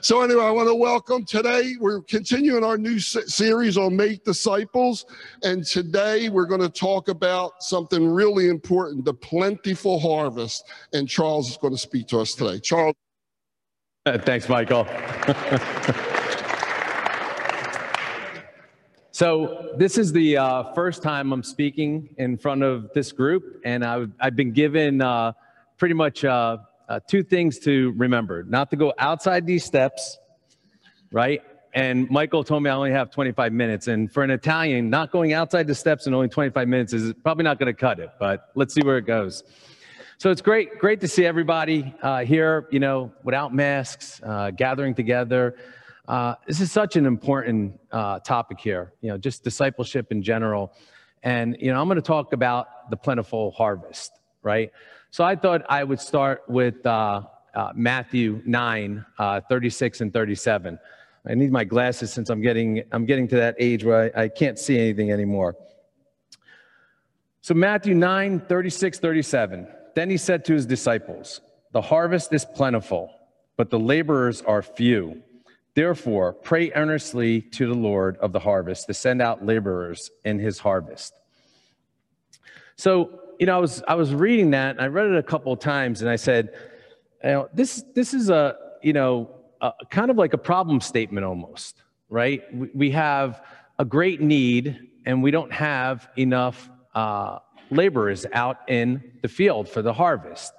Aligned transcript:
So 0.00 0.22
anyway, 0.22 0.44
I 0.44 0.50
want 0.50 0.68
to 0.68 0.74
welcome 0.74 1.24
today. 1.24 1.74
We're 1.78 2.00
continuing 2.02 2.64
our 2.64 2.78
new 2.78 2.98
series 2.98 3.76
on 3.76 3.96
Make 3.96 4.24
Disciples, 4.24 5.06
and 5.42 5.64
today 5.64 6.28
we're 6.28 6.46
going 6.46 6.60
to 6.60 6.68
talk 6.68 7.08
about 7.08 7.62
something 7.62 8.08
really 8.08 8.48
important: 8.48 9.04
the 9.04 9.14
plentiful 9.14 9.98
harvest. 9.98 10.64
And 10.92 11.08
Charles 11.08 11.50
is 11.50 11.56
going 11.56 11.74
to 11.74 11.78
speak 11.78 12.06
to 12.08 12.20
us 12.20 12.34
today. 12.34 12.60
Charles. 12.60 12.94
Uh, 14.04 14.18
thanks, 14.18 14.48
Michael. 14.48 14.86
so 19.10 19.72
this 19.76 19.98
is 19.98 20.12
the 20.12 20.36
uh, 20.36 20.72
first 20.74 21.02
time 21.02 21.32
I'm 21.32 21.42
speaking 21.42 22.08
in 22.18 22.38
front 22.38 22.62
of 22.62 22.92
this 22.94 23.10
group, 23.12 23.60
and 23.64 23.84
I've, 23.84 24.12
I've 24.20 24.36
been 24.36 24.52
given 24.52 25.02
uh, 25.02 25.32
pretty 25.76 25.94
much 25.94 26.24
uh, 26.24 26.58
uh, 26.88 27.00
two 27.08 27.22
things 27.22 27.58
to 27.60 27.92
remember 27.96 28.44
not 28.44 28.70
to 28.70 28.76
go 28.76 28.92
outside 28.98 29.46
these 29.46 29.64
steps, 29.64 30.18
right? 31.10 31.42
And 31.74 32.08
Michael 32.08 32.42
told 32.42 32.62
me 32.62 32.70
I 32.70 32.74
only 32.74 32.92
have 32.92 33.10
25 33.10 33.52
minutes. 33.52 33.86
And 33.86 34.10
for 34.10 34.22
an 34.22 34.30
Italian, 34.30 34.88
not 34.88 35.12
going 35.12 35.34
outside 35.34 35.66
the 35.66 35.74
steps 35.74 36.06
in 36.06 36.14
only 36.14 36.28
25 36.28 36.66
minutes 36.66 36.94
is 36.94 37.12
probably 37.22 37.44
not 37.44 37.58
going 37.58 37.66
to 37.66 37.78
cut 37.78 37.98
it, 37.98 38.10
but 38.18 38.50
let's 38.54 38.72
see 38.72 38.80
where 38.82 38.96
it 38.96 39.06
goes. 39.06 39.44
So 40.16 40.30
it's 40.30 40.40
great, 40.40 40.78
great 40.78 41.02
to 41.02 41.08
see 41.08 41.26
everybody 41.26 41.94
uh, 42.00 42.24
here, 42.24 42.66
you 42.70 42.80
know, 42.80 43.12
without 43.22 43.54
masks, 43.54 44.22
uh, 44.24 44.50
gathering 44.52 44.94
together. 44.94 45.56
Uh, 46.08 46.36
this 46.46 46.62
is 46.62 46.72
such 46.72 46.96
an 46.96 47.04
important 47.04 47.78
uh, 47.92 48.20
topic 48.20 48.58
here, 48.58 48.94
you 49.02 49.10
know, 49.10 49.18
just 49.18 49.44
discipleship 49.44 50.10
in 50.10 50.22
general. 50.22 50.72
And, 51.22 51.58
you 51.60 51.70
know, 51.70 51.78
I'm 51.78 51.88
going 51.88 51.96
to 51.96 52.02
talk 52.02 52.32
about 52.32 52.88
the 52.88 52.96
plentiful 52.96 53.50
harvest, 53.50 54.12
right? 54.42 54.70
So 55.16 55.24
I 55.24 55.34
thought 55.34 55.64
I 55.70 55.82
would 55.82 55.98
start 55.98 56.42
with 56.46 56.84
uh, 56.84 57.22
uh, 57.54 57.72
Matthew 57.74 58.42
9, 58.44 59.02
uh, 59.18 59.40
36 59.48 60.02
and 60.02 60.12
37. 60.12 60.78
I 61.26 61.34
need 61.34 61.50
my 61.50 61.64
glasses 61.64 62.12
since 62.12 62.28
I'm 62.28 62.42
getting, 62.42 62.82
I'm 62.92 63.06
getting 63.06 63.26
to 63.28 63.36
that 63.36 63.56
age 63.58 63.82
where 63.82 64.12
I, 64.14 64.24
I 64.24 64.28
can't 64.28 64.58
see 64.58 64.78
anything 64.78 65.10
anymore. 65.10 65.56
So 67.40 67.54
Matthew 67.54 67.94
9, 67.94 68.40
36, 68.40 68.98
37. 68.98 69.66
Then 69.94 70.10
he 70.10 70.18
said 70.18 70.44
to 70.44 70.52
his 70.52 70.66
disciples, 70.66 71.40
The 71.72 71.80
harvest 71.80 72.34
is 72.34 72.44
plentiful, 72.44 73.10
but 73.56 73.70
the 73.70 73.78
laborers 73.78 74.42
are 74.42 74.60
few. 74.60 75.22
Therefore, 75.72 76.34
pray 76.34 76.72
earnestly 76.72 77.40
to 77.40 77.66
the 77.66 77.74
Lord 77.74 78.18
of 78.18 78.32
the 78.32 78.40
harvest 78.40 78.86
to 78.88 78.92
send 78.92 79.22
out 79.22 79.46
laborers 79.46 80.10
in 80.26 80.38
his 80.38 80.58
harvest. 80.58 81.14
So 82.76 83.22
you 83.38 83.46
know, 83.46 83.56
I 83.56 83.60
was 83.60 83.82
I 83.86 83.94
was 83.94 84.14
reading 84.14 84.50
that, 84.50 84.70
and 84.70 84.80
I 84.80 84.86
read 84.86 85.06
it 85.06 85.16
a 85.16 85.22
couple 85.22 85.52
of 85.52 85.58
times, 85.58 86.02
and 86.02 86.10
I 86.10 86.16
said, 86.16 86.54
you 87.22 87.30
know, 87.30 87.48
this 87.52 87.84
this 87.94 88.14
is 88.14 88.30
a 88.30 88.56
you 88.82 88.92
know 88.92 89.30
a, 89.60 89.72
kind 89.90 90.10
of 90.10 90.16
like 90.16 90.32
a 90.32 90.38
problem 90.38 90.80
statement 90.80 91.24
almost, 91.24 91.82
right? 92.08 92.42
We, 92.54 92.70
we 92.74 92.90
have 92.92 93.42
a 93.78 93.84
great 93.84 94.20
need, 94.20 94.78
and 95.04 95.22
we 95.22 95.30
don't 95.30 95.52
have 95.52 96.08
enough 96.16 96.70
uh, 96.94 97.38
laborers 97.70 98.26
out 98.32 98.58
in 98.68 99.12
the 99.22 99.28
field 99.28 99.68
for 99.68 99.82
the 99.82 99.92
harvest. 99.92 100.52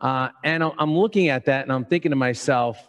Uh, 0.00 0.30
and 0.44 0.62
I'm 0.62 0.96
looking 0.96 1.28
at 1.28 1.44
that, 1.46 1.62
and 1.62 1.72
I'm 1.72 1.84
thinking 1.84 2.10
to 2.10 2.16
myself, 2.16 2.88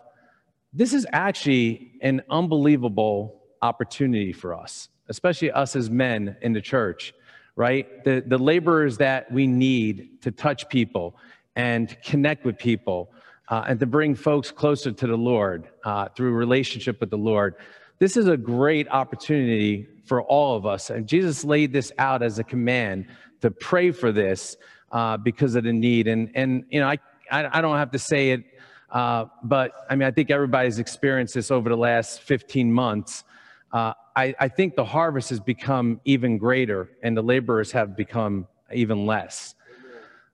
this 0.73 0.93
is 0.93 1.05
actually 1.13 1.91
an 2.01 2.23
unbelievable 2.29 3.41
opportunity 3.61 4.33
for 4.33 4.55
us, 4.55 4.89
especially 5.07 5.51
us 5.51 5.75
as 5.75 5.89
men 5.89 6.35
in 6.41 6.53
the 6.53 6.61
church 6.61 7.13
right? 7.55 8.03
The, 8.03 8.23
the 8.25 8.37
laborers 8.37 8.97
that 8.97 9.31
we 9.31 9.47
need 9.47 10.21
to 10.21 10.31
touch 10.31 10.67
people 10.69 11.15
and 11.55 11.95
connect 12.03 12.45
with 12.45 12.57
people 12.57 13.11
uh, 13.49 13.65
and 13.67 13.79
to 13.79 13.85
bring 13.85 14.15
folks 14.15 14.51
closer 14.51 14.91
to 14.91 15.07
the 15.07 15.17
Lord 15.17 15.69
uh, 15.83 16.09
through 16.15 16.31
relationship 16.31 16.99
with 16.99 17.09
the 17.09 17.17
Lord. 17.17 17.55
This 17.99 18.17
is 18.17 18.27
a 18.27 18.37
great 18.37 18.87
opportunity 18.89 19.87
for 20.05 20.21
all 20.23 20.55
of 20.55 20.65
us. 20.65 20.89
And 20.89 21.07
Jesus 21.07 21.43
laid 21.43 21.71
this 21.71 21.91
out 21.97 22.23
as 22.23 22.39
a 22.39 22.43
command 22.43 23.07
to 23.41 23.51
pray 23.51 23.91
for 23.91 24.11
this 24.11 24.57
uh, 24.91 25.17
because 25.17 25.55
of 25.55 25.63
the 25.63 25.73
need. 25.73 26.07
And, 26.07 26.31
and 26.33 26.65
you 26.69 26.79
know, 26.79 26.87
I, 26.87 26.97
I, 27.31 27.59
I 27.59 27.61
don't 27.61 27.77
have 27.77 27.91
to 27.91 27.99
say 27.99 28.31
it, 28.31 28.43
uh, 28.89 29.25
but 29.43 29.71
I 29.89 29.95
mean, 29.95 30.07
I 30.07 30.11
think 30.11 30.31
everybody's 30.31 30.79
experienced 30.79 31.33
this 31.33 31.51
over 31.51 31.69
the 31.69 31.77
last 31.77 32.21
15 32.21 32.71
months. 32.71 33.23
Uh, 33.73 33.91
I, 34.15 34.35
I 34.39 34.47
think 34.47 34.75
the 34.75 34.85
harvest 34.85 35.31
has 35.31 35.39
become 35.39 35.99
even 36.05 36.37
greater 36.37 36.91
and 37.01 37.17
the 37.17 37.23
laborers 37.23 37.71
have 37.71 37.97
become 37.97 38.47
even 38.71 39.07
less. 39.07 39.55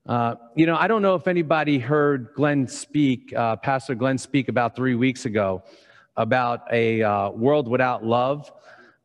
Uh, 0.06 0.36
you 0.56 0.66
know, 0.66 0.76
I 0.76 0.90
don't 0.90 1.02
know 1.02 1.16
if 1.16 1.26
anybody 1.28 1.80
heard 1.80 2.34
Glenn 2.36 2.68
speak, 2.68 3.34
uh, 3.34 3.56
Pastor 3.56 3.96
Glenn 3.96 4.18
speak 4.18 4.50
about 4.50 4.76
three 4.76 4.96
weeks 4.96 5.26
ago 5.26 5.64
about 6.18 6.64
a 6.70 7.02
uh, 7.02 7.30
world 7.30 7.70
without 7.70 8.06
love 8.06 8.52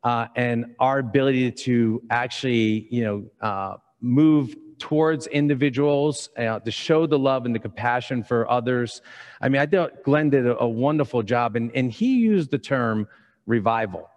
uh, 0.03 0.27
and 0.35 0.75
our 0.79 0.99
ability 0.99 1.51
to 1.51 2.03
actually, 2.09 2.87
you 2.89 3.03
know, 3.41 3.79
move 4.01 4.53
towards 4.79 5.27
individuals, 5.27 6.29
uh, 6.37 6.59
to 6.59 6.71
show 6.71 7.07
the 7.07 7.17
love 7.17 7.45
and 7.45 7.55
the 7.55 7.59
compassion 7.59 8.21
for 8.21 8.49
others. 8.51 9.01
I 9.39 9.47
mean, 9.47 9.61
I 9.61 9.65
thought 9.65 10.03
Glenn 10.03 10.29
did 10.29 10.45
a, 10.45 10.59
a 10.59 10.67
wonderful 10.67 11.23
job, 11.23 11.55
and, 11.55 11.71
and 11.73 11.89
he 11.89 12.17
used 12.17 12.51
the 12.51 12.57
term 12.57 13.07
revival 13.45 14.09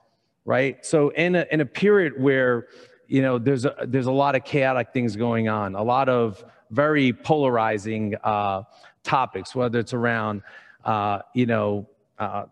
right? 0.48 0.82
So 0.84 1.10
in 1.10 1.34
a, 1.34 1.46
in 1.50 1.60
a 1.60 1.66
period 1.66 2.14
where, 2.18 2.68
you 3.06 3.20
know, 3.20 3.38
there's 3.38 3.66
a, 3.66 3.74
there's 3.86 4.06
a 4.06 4.12
lot 4.12 4.34
of 4.34 4.44
chaotic 4.44 4.94
things 4.94 5.14
going 5.14 5.46
on, 5.46 5.74
a 5.74 5.82
lot 5.82 6.08
of 6.08 6.42
very 6.70 7.12
polarizing 7.12 8.14
uh, 8.24 8.62
topics, 9.04 9.54
whether 9.54 9.78
it's 9.78 9.92
around, 9.92 10.40
uh, 10.86 11.18
you 11.34 11.44
know, 11.44 11.86
uh, 12.18 12.46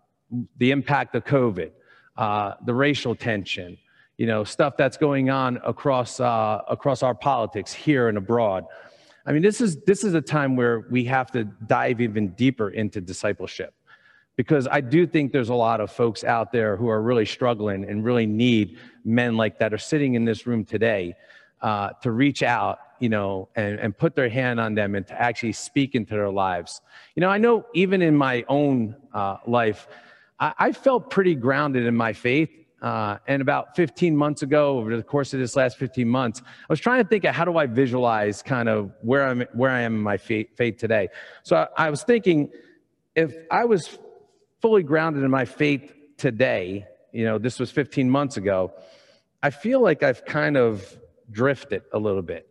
the 0.59 0.73
impact 0.73 1.15
of 1.15 1.25
COVID, 1.25 1.71
uh, 2.19 2.53
the 2.67 2.75
racial 2.75 3.15
tension, 3.15 3.79
you 4.19 4.27
know, 4.27 4.45
stuff 4.45 4.77
that's 4.77 4.99
going 4.99 5.31
on 5.31 5.59
across, 5.65 6.21
uh, 6.21 6.61
across 6.69 7.03
our 7.03 7.15
politics 7.15 7.73
here 7.73 8.09
and 8.09 8.19
abroad. 8.19 8.67
I 9.25 9.33
mean, 9.33 9.41
this 9.41 9.63
is, 9.63 9.81
this 9.85 10.05
is 10.05 10.13
a 10.13 10.21
time 10.21 10.55
where 10.55 10.81
we 10.91 11.05
have 11.07 11.31
to 11.31 11.45
dive 11.45 12.03
even 12.03 12.29
deeper 12.33 12.69
into 12.69 13.01
discipleship 13.01 13.73
because 14.37 14.69
I 14.71 14.83
do 14.83 15.07
think 15.07 15.33
there's 15.33 15.49
a 15.49 15.55
lot 15.55 15.81
of 15.81 15.91
folks 15.91 16.23
out 16.23 16.53
there 16.53 16.77
who 16.77 16.89
are 16.89 17.01
really 17.01 17.25
struggling 17.25 17.89
and 17.89 18.05
really 18.05 18.27
need 18.27 18.79
men 19.05 19.37
like 19.37 19.59
that 19.59 19.73
are 19.73 19.79
sitting 19.79 20.15
in 20.15 20.25
this 20.25 20.47
room 20.47 20.65
today 20.65 21.15
uh, 21.63 21.91
to 22.03 22.13
reach 22.13 22.43
out, 22.43 22.79
you 23.01 23.09
know, 23.09 23.49
and, 23.57 23.79
and 23.81 23.97
put 23.97 24.15
their 24.15 24.29
hand 24.29 24.61
on 24.61 24.75
them 24.75 24.95
and 24.95 25.07
to 25.07 25.21
actually 25.21 25.53
speak 25.53 25.95
into 25.95 26.15
their 26.15 26.31
lives. 26.31 26.83
You 27.15 27.23
know, 27.23 27.31
I 27.31 27.39
know 27.39 27.65
even 27.75 28.03
in 28.03 28.15
my 28.15 28.45
own 28.49 28.95
uh, 29.15 29.39
life, 29.47 29.89
I, 30.39 30.53
I, 30.59 30.73
felt 30.73 31.09
pretty 31.09 31.35
grounded 31.35 31.87
in 31.87 31.97
my 31.97 32.13
faith. 32.13 32.51
Uh, 32.83 33.17
and 33.27 33.41
about 33.41 33.75
15 33.75 34.15
months 34.15 34.43
ago, 34.43 34.79
over 34.79 34.95
the 34.95 35.03
course 35.03 35.33
of 35.33 35.41
this 35.41 35.57
last 35.57 35.79
15 35.79 36.07
months, 36.07 36.43
I 36.45 36.67
was 36.69 36.79
trying 36.79 37.03
to 37.03 37.09
think 37.09 37.25
of 37.25 37.35
how 37.35 37.47
do 37.47 37.57
I 37.57 37.67
visualize 37.67 38.43
kind 38.43 38.69
of 38.69 38.93
where 39.01 39.27
I'm, 39.27 39.41
where 39.55 39.71
I 39.71 39.81
am 39.81 39.95
in 39.95 40.03
my 40.03 40.19
faith, 40.19 40.49
faith 40.57 40.77
today. 40.77 41.09
So 41.43 41.57
I, 41.57 41.87
I 41.87 41.91
was 41.91 42.03
thinking, 42.03 42.51
if 43.15 43.35
I 43.51 43.65
was 43.65 43.99
fully 44.67 44.83
grounded 44.83 45.23
in 45.23 45.31
my 45.31 45.45
faith 45.45 45.95
today, 46.17 46.85
you 47.13 47.25
know, 47.25 47.39
this 47.39 47.61
was 47.61 47.71
15 47.71 48.11
months 48.11 48.37
ago, 48.37 48.73
I 49.41 49.51
feel 49.51 49.81
like 49.81 50.03
I've 50.03 50.25
kind 50.25 50.57
of 50.57 50.99
drifted 51.31 51.85
a 51.93 51.99
little 52.01 52.21
bit. 52.21 52.49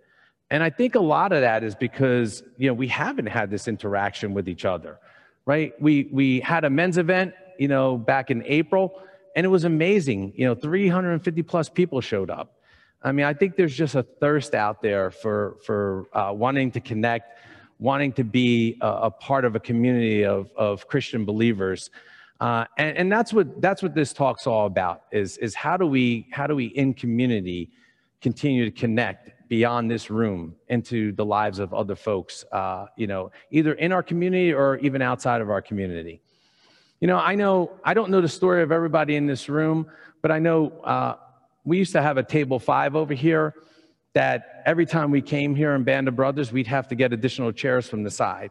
And 0.49 0.63
I 0.63 0.69
think 0.69 0.95
a 0.95 1.01
lot 1.01 1.33
of 1.33 1.41
that 1.41 1.61
is 1.61 1.75
because, 1.75 2.41
you 2.55 2.69
know, 2.69 2.73
we 2.73 2.87
haven't 2.87 3.25
had 3.25 3.51
this 3.51 3.67
interaction 3.67 4.33
with 4.33 4.47
each 4.47 4.63
other, 4.63 4.97
right? 5.45 5.73
We, 5.81 6.07
we 6.09 6.39
had 6.39 6.63
a 6.63 6.69
men's 6.69 6.97
event, 6.97 7.33
you 7.59 7.67
know, 7.67 7.97
back 7.97 8.31
in 8.31 8.43
April, 8.45 9.01
and 9.35 9.45
it 9.45 9.49
was 9.49 9.65
amazing. 9.65 10.31
You 10.37 10.45
know, 10.45 10.55
350 10.55 11.43
plus 11.43 11.67
people 11.67 11.99
showed 11.99 12.29
up. 12.29 12.61
I 13.03 13.11
mean, 13.11 13.25
I 13.25 13.33
think 13.33 13.57
there's 13.57 13.75
just 13.75 13.95
a 13.95 14.03
thirst 14.03 14.55
out 14.55 14.81
there 14.81 15.11
for, 15.11 15.57
for 15.65 16.05
uh, 16.13 16.31
wanting 16.31 16.71
to 16.71 16.79
connect 16.79 17.37
wanting 17.79 18.13
to 18.13 18.23
be 18.23 18.77
a, 18.81 18.87
a 18.87 19.11
part 19.11 19.45
of 19.45 19.55
a 19.55 19.59
community 19.59 20.23
of, 20.23 20.49
of 20.55 20.87
Christian 20.87 21.25
believers. 21.25 21.89
Uh, 22.39 22.65
and, 22.77 22.97
and 22.97 23.11
that's 23.11 23.33
what 23.33 23.61
that's 23.61 23.81
what 23.81 23.95
this 23.95 24.11
talk's 24.11 24.45
all 24.45 24.65
about 24.65 25.03
is, 25.11 25.37
is 25.37 25.55
how 25.55 25.77
do 25.77 25.85
we 25.85 26.27
how 26.31 26.45
do 26.47 26.55
we 26.55 26.65
in 26.65 26.93
community 26.93 27.71
continue 28.21 28.65
to 28.65 28.71
connect 28.71 29.31
beyond 29.47 29.89
this 29.89 30.09
room 30.09 30.55
into 30.69 31.11
the 31.13 31.23
lives 31.23 31.59
of 31.59 31.73
other 31.73 31.95
folks 31.95 32.43
uh, 32.51 32.87
you 32.97 33.07
know 33.07 33.31
either 33.51 33.73
in 33.73 33.91
our 33.91 34.03
community 34.03 34.51
or 34.53 34.77
even 34.77 35.01
outside 35.01 35.41
of 35.41 35.49
our 35.49 35.61
community 35.61 36.19
you 36.99 37.07
know 37.07 37.17
i 37.17 37.35
know 37.35 37.71
i 37.83 37.93
don't 37.93 38.09
know 38.09 38.21
the 38.21 38.27
story 38.27 38.63
of 38.63 38.71
everybody 38.71 39.15
in 39.15 39.25
this 39.27 39.47
room 39.47 39.85
but 40.21 40.31
i 40.31 40.39
know 40.39 40.71
uh, 40.83 41.15
we 41.63 41.77
used 41.77 41.91
to 41.91 42.01
have 42.01 42.17
a 42.17 42.23
table 42.23 42.59
five 42.59 42.95
over 42.95 43.13
here 43.13 43.53
that 44.15 44.63
every 44.65 44.85
time 44.85 45.11
we 45.11 45.21
came 45.21 45.53
here 45.53 45.75
in 45.75 45.83
Band 45.83 46.07
of 46.07 46.15
Brothers, 46.15 46.51
we'd 46.51 46.67
have 46.67 46.87
to 46.87 46.95
get 46.95 47.13
additional 47.13 47.51
chairs 47.51 47.87
from 47.87 48.01
the 48.03 48.09
side. 48.09 48.49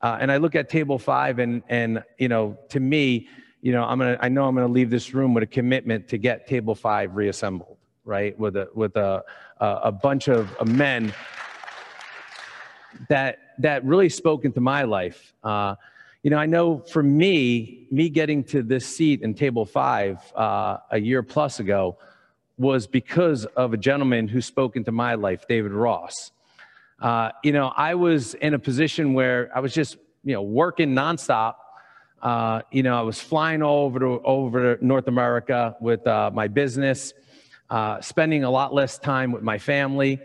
Uh, 0.00 0.18
and 0.20 0.30
I 0.30 0.36
look 0.36 0.54
at 0.54 0.68
table 0.68 0.98
five, 0.98 1.40
and 1.40 1.62
and 1.68 2.04
you 2.18 2.28
know, 2.28 2.56
to 2.68 2.78
me, 2.78 3.28
you 3.60 3.72
know, 3.72 3.82
I'm 3.82 3.98
gonna, 3.98 4.16
I 4.20 4.28
know 4.28 4.46
I'm 4.46 4.54
gonna 4.54 4.68
leave 4.68 4.90
this 4.90 5.12
room 5.12 5.34
with 5.34 5.42
a 5.42 5.46
commitment 5.46 6.06
to 6.08 6.18
get 6.18 6.46
table 6.46 6.76
five 6.76 7.16
reassembled, 7.16 7.76
right, 8.04 8.38
with 8.38 8.54
a 8.56 8.68
with 8.74 8.94
a 8.96 9.24
a, 9.60 9.90
bunch 9.90 10.28
of, 10.28 10.54
of 10.56 10.68
men 10.68 11.12
that 13.08 13.38
that 13.58 13.84
really 13.84 14.08
spoke 14.08 14.44
into 14.44 14.60
my 14.60 14.84
life. 14.84 15.34
Uh, 15.42 15.74
You 16.22 16.30
know, 16.30 16.38
I 16.38 16.46
know 16.46 16.78
for 16.78 17.02
me, 17.02 17.86
me 17.90 18.08
getting 18.08 18.44
to 18.44 18.62
this 18.62 18.84
seat 18.86 19.22
in 19.22 19.34
table 19.34 19.64
five 19.64 20.18
uh, 20.34 20.78
a 20.90 20.98
year 20.98 21.22
plus 21.22 21.60
ago 21.60 21.96
was 22.58 22.86
because 22.86 23.44
of 23.46 23.72
a 23.72 23.76
gentleman 23.76 24.28
who 24.28 24.40
spoke 24.40 24.76
into 24.76 24.92
my 24.92 25.14
life, 25.14 25.46
David 25.48 25.72
Ross. 25.72 26.32
Uh, 27.00 27.30
you 27.44 27.52
know, 27.52 27.72
I 27.76 27.94
was 27.94 28.34
in 28.34 28.54
a 28.54 28.58
position 28.58 29.14
where 29.14 29.50
I 29.54 29.60
was 29.60 29.72
just, 29.72 29.96
you 30.24 30.34
know, 30.34 30.42
working 30.42 30.94
nonstop. 30.94 31.54
Uh, 32.20 32.62
you 32.72 32.82
know, 32.82 32.98
I 32.98 33.02
was 33.02 33.20
flying 33.20 33.62
all 33.62 33.84
over 33.84 34.00
to, 34.00 34.20
over 34.24 34.76
to 34.76 34.84
North 34.84 35.06
America 35.06 35.76
with 35.80 36.04
uh, 36.06 36.32
my 36.34 36.48
business, 36.48 37.14
uh, 37.70 38.00
spending 38.00 38.42
a 38.42 38.50
lot 38.50 38.74
less 38.74 38.98
time 38.98 39.30
with 39.30 39.44
my 39.44 39.58
family. 39.58 40.18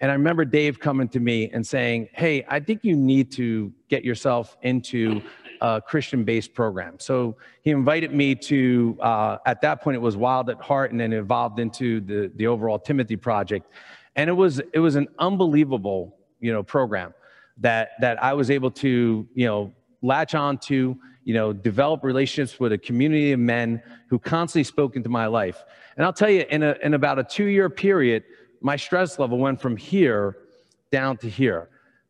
And 0.00 0.10
I 0.10 0.14
remember 0.14 0.44
Dave 0.44 0.80
coming 0.80 1.08
to 1.10 1.20
me 1.20 1.50
and 1.52 1.64
saying, 1.64 2.08
Hey, 2.12 2.44
I 2.48 2.58
think 2.58 2.80
you 2.82 2.96
need 2.96 3.30
to 3.32 3.72
get 3.88 4.04
yourself 4.04 4.56
into 4.62 5.22
a 5.60 5.80
Christian 5.80 6.24
based 6.24 6.54
program. 6.54 6.98
So 6.98 7.36
he 7.62 7.70
invited 7.70 8.12
me 8.12 8.34
to, 8.34 8.96
uh, 9.00 9.38
at 9.46 9.60
that 9.62 9.82
point, 9.82 9.96
it 9.96 10.00
was 10.00 10.16
Wild 10.16 10.50
at 10.50 10.60
Heart, 10.60 10.92
and 10.92 11.00
then 11.00 11.12
evolved 11.12 11.58
into 11.58 12.00
the, 12.00 12.30
the 12.36 12.46
overall 12.46 12.78
Timothy 12.78 13.16
Project. 13.16 13.70
And 14.16 14.28
it 14.28 14.32
was, 14.32 14.60
it 14.72 14.78
was 14.78 14.96
an 14.96 15.08
unbelievable, 15.18 16.16
you 16.40 16.52
know, 16.52 16.62
program 16.62 17.14
that, 17.58 17.90
that 18.00 18.22
I 18.22 18.32
was 18.34 18.50
able 18.50 18.70
to, 18.72 19.28
you 19.34 19.46
know, 19.46 19.72
latch 20.02 20.34
on 20.34 20.58
to, 20.58 20.96
you 21.24 21.34
know, 21.34 21.52
develop 21.52 22.02
relationships 22.04 22.58
with 22.58 22.72
a 22.72 22.78
community 22.78 23.32
of 23.32 23.40
men 23.40 23.82
who 24.08 24.18
constantly 24.18 24.64
spoke 24.64 24.96
into 24.96 25.08
my 25.08 25.26
life. 25.26 25.62
And 25.96 26.04
I'll 26.04 26.12
tell 26.12 26.30
you, 26.30 26.44
in, 26.48 26.62
a, 26.62 26.76
in 26.82 26.94
about 26.94 27.18
a 27.18 27.24
two 27.24 27.46
year 27.46 27.68
period, 27.68 28.24
my 28.60 28.76
stress 28.76 29.18
level 29.18 29.38
went 29.38 29.60
from 29.60 29.76
here 29.76 30.36
down 30.90 31.16
to 31.18 31.28
here. 31.28 31.68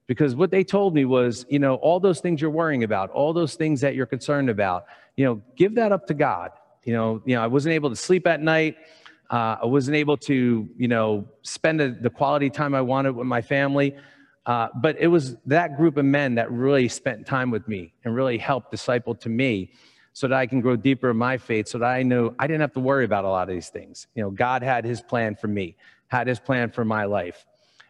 Because 0.09 0.35
what 0.35 0.51
they 0.51 0.65
told 0.65 0.95
me 0.95 1.05
was, 1.05 1.47
you 1.49 1.61
know, 1.61 1.77
all 1.77 2.01
those 2.01 2.21
things 2.21 2.41
you're 2.41 2.51
worrying 2.51 2.83
about, 2.83 3.11
all 3.11 3.33
those 3.33 3.55
things 3.55 3.81
that 3.83 3.95
you're 3.95 4.07
concerned 4.07 4.51
about, 4.51 4.87
you 5.17 5.25
know, 5.25 5.41
give 5.55 5.77
that 5.77 5.93
up 5.93 6.07
to 6.09 6.15
God. 6.15 6.51
You 6.85 6.95
know, 6.95 7.23
you 7.25 7.37
know, 7.37 7.43
I 7.43 7.47
wasn't 7.47 7.75
able 7.75 7.91
to 7.91 7.97
sleep 7.97 8.27
at 8.27 8.41
night. 8.41 8.77
Uh, 9.31 9.57
I 9.63 9.67
wasn't 9.67 9.97
able 9.97 10.17
to, 10.17 10.69
you 10.77 10.89
know, 10.89 11.29
spend 11.43 11.81
a, 11.81 11.93
the 11.93 12.11
quality 12.11 12.51
time 12.51 12.75
I 12.75 12.81
wanted 12.81 13.15
with 13.15 13.27
my 13.27 13.43
family. 13.43 13.95
Uh, 14.47 14.69
but 14.77 14.97
it 14.99 15.09
was 15.09 15.37
that 15.45 15.77
group 15.77 15.99
of 15.99 16.07
men 16.07 16.35
that 16.37 16.51
really 16.51 16.89
spent 16.89 17.27
time 17.27 17.51
with 17.51 17.69
me 17.69 17.93
and 18.05 18.15
really 18.15 18.39
helped 18.39 18.71
disciple 18.71 19.15
to 19.15 19.29
me 19.29 19.73
so 20.15 20.27
that 20.27 20.37
I 20.37 20.47
can 20.47 20.61
grow 20.61 20.75
deeper 20.75 21.11
in 21.11 21.17
my 21.17 21.37
faith, 21.37 21.69
so 21.69 21.79
that 21.79 21.87
I 21.87 22.03
know 22.03 22.35
I 22.39 22.47
didn't 22.47 22.63
have 22.63 22.73
to 22.73 22.81
worry 22.81 23.05
about 23.05 23.25
a 23.25 23.29
lot 23.29 23.49
of 23.49 23.55
these 23.55 23.69
things. 23.69 24.07
You 24.15 24.23
know, 24.23 24.31
God 24.31 24.63
had 24.63 24.85
his 24.85 25.01
plan 25.01 25.37
for 25.37 25.47
me 25.47 25.77
had 26.09 26.27
his 26.27 26.41
plan 26.41 26.71
for 26.71 26.85
my 26.85 27.05
life. 27.05 27.47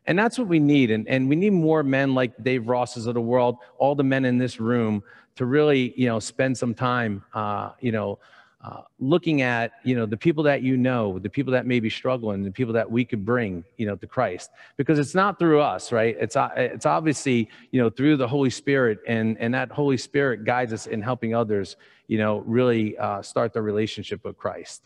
And 0.08 0.18
that's 0.18 0.38
what 0.38 0.48
we 0.48 0.58
need. 0.58 0.90
And, 0.90 1.06
and 1.06 1.28
we 1.28 1.36
need 1.36 1.52
more 1.52 1.82
men 1.82 2.14
like 2.14 2.32
Dave 2.42 2.66
Rosses 2.66 3.06
of 3.06 3.12
the 3.12 3.20
world, 3.20 3.58
all 3.76 3.94
the 3.94 4.02
men 4.02 4.24
in 4.24 4.38
this 4.38 4.58
room 4.58 5.04
to 5.36 5.44
really, 5.44 5.92
you 5.96 6.08
know, 6.08 6.18
spend 6.18 6.56
some 6.56 6.74
time, 6.74 7.22
uh, 7.34 7.72
you 7.80 7.92
know, 7.92 8.18
uh, 8.64 8.80
looking 8.98 9.42
at, 9.42 9.72
you 9.84 9.94
know, 9.94 10.06
the 10.06 10.16
people 10.16 10.42
that 10.42 10.62
you 10.62 10.78
know, 10.78 11.18
the 11.18 11.28
people 11.28 11.52
that 11.52 11.66
may 11.66 11.78
be 11.78 11.90
struggling, 11.90 12.42
the 12.42 12.50
people 12.50 12.72
that 12.72 12.90
we 12.90 13.04
could 13.04 13.22
bring, 13.22 13.62
you 13.76 13.86
know, 13.86 13.96
to 13.96 14.06
Christ. 14.06 14.50
Because 14.78 14.98
it's 14.98 15.14
not 15.14 15.38
through 15.38 15.60
us, 15.60 15.92
right? 15.92 16.16
It's, 16.18 16.36
uh, 16.36 16.48
it's 16.56 16.86
obviously, 16.86 17.50
you 17.70 17.80
know, 17.80 17.90
through 17.90 18.16
the 18.16 18.26
Holy 18.26 18.50
Spirit. 18.50 19.00
And, 19.06 19.36
and 19.38 19.52
that 19.52 19.70
Holy 19.70 19.98
Spirit 19.98 20.44
guides 20.44 20.72
us 20.72 20.86
in 20.86 21.02
helping 21.02 21.34
others, 21.34 21.76
you 22.06 22.16
know, 22.16 22.38
really 22.38 22.96
uh, 22.96 23.20
start 23.20 23.52
their 23.52 23.62
relationship 23.62 24.24
with 24.24 24.38
Christ. 24.38 24.82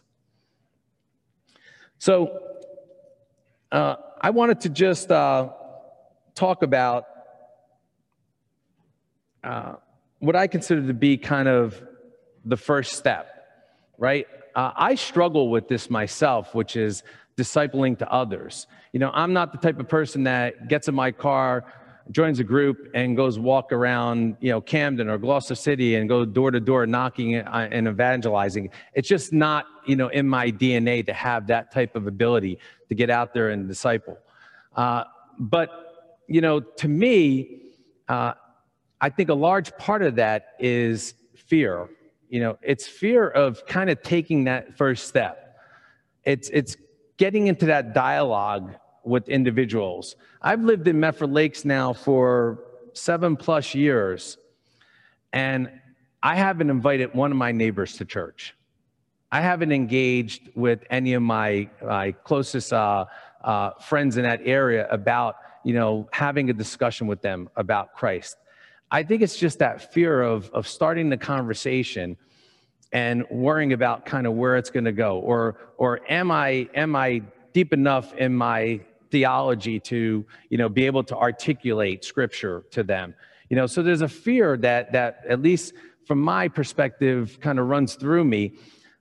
So 1.98 2.40
uh, 3.72 3.96
I 4.20 4.30
wanted 4.30 4.60
to 4.60 4.68
just 4.68 5.10
uh, 5.10 5.48
talk 6.34 6.62
about 6.62 7.06
uh, 9.42 9.74
what 10.18 10.36
I 10.36 10.46
consider 10.46 10.86
to 10.86 10.94
be 10.94 11.16
kind 11.16 11.48
of 11.48 11.82
the 12.44 12.56
first 12.56 12.92
step, 12.92 13.28
right? 13.96 14.26
Uh, 14.54 14.72
I 14.76 14.94
struggle 14.94 15.48
with 15.48 15.68
this 15.68 15.88
myself, 15.88 16.54
which 16.54 16.76
is 16.76 17.02
discipling 17.36 17.98
to 17.98 18.12
others. 18.12 18.66
You 18.92 19.00
know, 19.00 19.10
I'm 19.14 19.32
not 19.32 19.52
the 19.52 19.58
type 19.58 19.80
of 19.80 19.88
person 19.88 20.24
that 20.24 20.68
gets 20.68 20.86
in 20.88 20.94
my 20.94 21.10
car, 21.10 21.64
joins 22.10 22.40
a 22.40 22.44
group, 22.44 22.90
and 22.94 23.16
goes 23.16 23.38
walk 23.38 23.72
around, 23.72 24.36
you 24.40 24.50
know, 24.50 24.60
Camden 24.60 25.08
or 25.08 25.18
Gloucester 25.18 25.54
City 25.54 25.94
and 25.94 26.08
go 26.08 26.24
door 26.24 26.50
to 26.50 26.60
door 26.60 26.86
knocking 26.86 27.36
and 27.36 27.88
evangelizing. 27.88 28.70
It's 28.94 29.08
just 29.08 29.32
not, 29.32 29.66
you 29.86 29.96
know, 29.96 30.08
in 30.08 30.28
my 30.28 30.50
DNA 30.50 31.06
to 31.06 31.12
have 31.12 31.46
that 31.46 31.72
type 31.72 31.94
of 31.96 32.06
ability 32.06 32.58
to 32.88 32.94
get 32.94 33.10
out 33.10 33.32
there 33.32 33.50
and 33.50 33.68
disciple. 33.68 34.18
Uh, 34.74 35.04
but, 35.38 36.20
you 36.28 36.40
know, 36.40 36.60
to 36.60 36.88
me, 36.88 37.60
uh, 38.08 38.32
I 39.00 39.08
think 39.08 39.28
a 39.28 39.34
large 39.34 39.76
part 39.78 40.02
of 40.02 40.16
that 40.16 40.54
is 40.58 41.14
fear. 41.36 41.88
You 42.28 42.40
know, 42.40 42.58
it's 42.62 42.86
fear 42.86 43.28
of 43.28 43.66
kind 43.66 43.90
of 43.90 44.02
taking 44.02 44.44
that 44.44 44.76
first 44.76 45.08
step. 45.08 45.56
It's, 46.24 46.48
it's 46.50 46.76
getting 47.16 47.46
into 47.46 47.66
that 47.66 47.94
dialogue 47.94 48.74
with 49.04 49.28
individuals. 49.28 50.16
I've 50.40 50.62
lived 50.62 50.86
in 50.88 51.00
Medford 51.00 51.30
Lakes 51.30 51.64
now 51.64 51.92
for 51.92 52.64
seven 52.92 53.36
plus 53.36 53.74
years, 53.74 54.38
and 55.32 55.70
I 56.22 56.36
haven't 56.36 56.70
invited 56.70 57.14
one 57.14 57.30
of 57.30 57.36
my 57.36 57.52
neighbors 57.52 57.96
to 57.96 58.04
church. 58.04 58.54
I 59.30 59.40
haven't 59.40 59.72
engaged 59.72 60.50
with 60.54 60.84
any 60.90 61.14
of 61.14 61.22
my, 61.22 61.68
my 61.82 62.12
closest 62.12 62.72
uh, 62.72 63.06
uh, 63.42 63.70
friends 63.80 64.16
in 64.18 64.24
that 64.24 64.40
area 64.44 64.86
about, 64.90 65.36
you 65.64 65.74
know, 65.74 66.08
having 66.12 66.50
a 66.50 66.52
discussion 66.52 67.06
with 67.06 67.22
them 67.22 67.48
about 67.56 67.94
Christ. 67.94 68.36
I 68.90 69.02
think 69.02 69.22
it's 69.22 69.38
just 69.38 69.58
that 69.60 69.92
fear 69.92 70.22
of, 70.22 70.50
of 70.50 70.68
starting 70.68 71.08
the 71.08 71.16
conversation 71.16 72.18
and 72.92 73.24
worrying 73.30 73.72
about 73.72 74.04
kind 74.04 74.26
of 74.26 74.34
where 74.34 74.56
it's 74.58 74.68
going 74.68 74.84
to 74.84 74.92
go, 74.92 75.18
or 75.18 75.56
or 75.78 76.00
am 76.10 76.30
I 76.30 76.68
am 76.74 76.94
I 76.94 77.22
deep 77.54 77.72
enough 77.72 78.14
in 78.14 78.34
my 78.34 78.80
theology 79.12 79.78
to 79.78 80.26
you 80.48 80.58
know 80.58 80.68
be 80.68 80.86
able 80.86 81.04
to 81.04 81.16
articulate 81.16 82.04
Scripture 82.04 82.64
to 82.72 82.82
them? 82.82 83.14
You 83.48 83.56
know, 83.56 83.66
so 83.66 83.82
there's 83.82 84.00
a 84.00 84.08
fear 84.08 84.56
that 84.56 84.92
that 84.92 85.20
at 85.28 85.40
least 85.40 85.74
from 86.06 86.20
my 86.20 86.48
perspective 86.48 87.38
kind 87.40 87.58
of 87.58 87.68
runs 87.68 87.94
through 87.94 88.24
me 88.24 88.54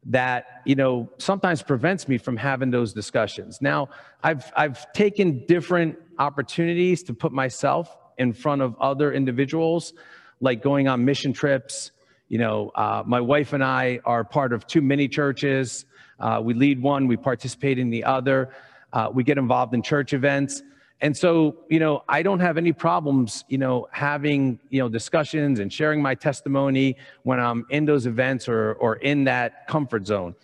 that 0.05 0.61
you 0.65 0.75
know 0.75 1.09
sometimes 1.17 1.61
prevents 1.61 2.07
me 2.07 2.17
from 2.17 2.37
having 2.37 2.71
those 2.71 2.93
discussions. 2.93 3.61
Now 3.61 3.89
i've 4.23 4.51
i've 4.55 4.91
taken 4.93 5.45
different 5.45 5.97
opportunities 6.17 7.03
to 7.03 7.13
put 7.13 7.31
myself 7.31 7.95
in 8.17 8.33
front 8.33 8.61
of 8.61 8.75
other 8.79 9.13
individuals 9.13 9.93
like 10.39 10.61
going 10.61 10.87
on 10.87 11.05
mission 11.05 11.33
trips. 11.33 11.91
You 12.29 12.39
know 12.39 12.71
uh, 12.75 13.03
my 13.05 13.21
wife 13.21 13.53
and 13.53 13.63
i 13.63 13.99
are 14.05 14.23
part 14.23 14.53
of 14.53 14.65
two 14.67 14.81
mini 14.81 15.07
churches. 15.07 15.85
Uh, 16.19 16.39
we 16.43 16.53
lead 16.53 16.81
one 16.81 17.07
we 17.07 17.17
participate 17.17 17.77
in 17.79 17.89
the 17.89 18.03
other 18.03 18.49
uh, 18.93 19.09
we 19.13 19.23
get 19.23 19.37
involved 19.37 19.73
in 19.73 19.81
church 19.81 20.13
events. 20.13 20.63
And 21.01 21.17
so 21.17 21.57
you 21.69 21.79
know 21.79 22.03
i 22.07 22.21
don't 22.21 22.39
have 22.39 22.57
any 22.57 22.71
problems 22.71 23.43
you 23.47 23.57
know 23.57 23.87
having 23.91 24.59
you 24.69 24.79
know 24.79 24.87
discussions 24.87 25.59
and 25.59 25.73
sharing 25.73 25.99
my 26.01 26.13
testimony 26.13 26.95
when 27.23 27.39
i'm 27.39 27.65
in 27.71 27.85
those 27.85 28.05
events 28.05 28.47
or 28.47 28.73
or 28.73 28.97
in 28.97 29.23
that 29.23 29.67
comfort 29.67 30.05
zone. 30.05 30.35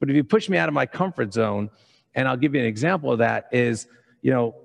But 0.00 0.10
if 0.10 0.16
you 0.16 0.24
push 0.24 0.48
me 0.48 0.58
out 0.58 0.68
of 0.68 0.74
my 0.74 0.86
comfort 0.86 1.32
zone 1.32 1.70
and 2.16 2.26
i'll 2.26 2.36
give 2.36 2.54
you 2.54 2.60
an 2.60 2.66
example 2.66 3.12
of 3.12 3.18
that 3.20 3.48
is 3.52 3.86
you 4.20 4.32
know 4.32 4.56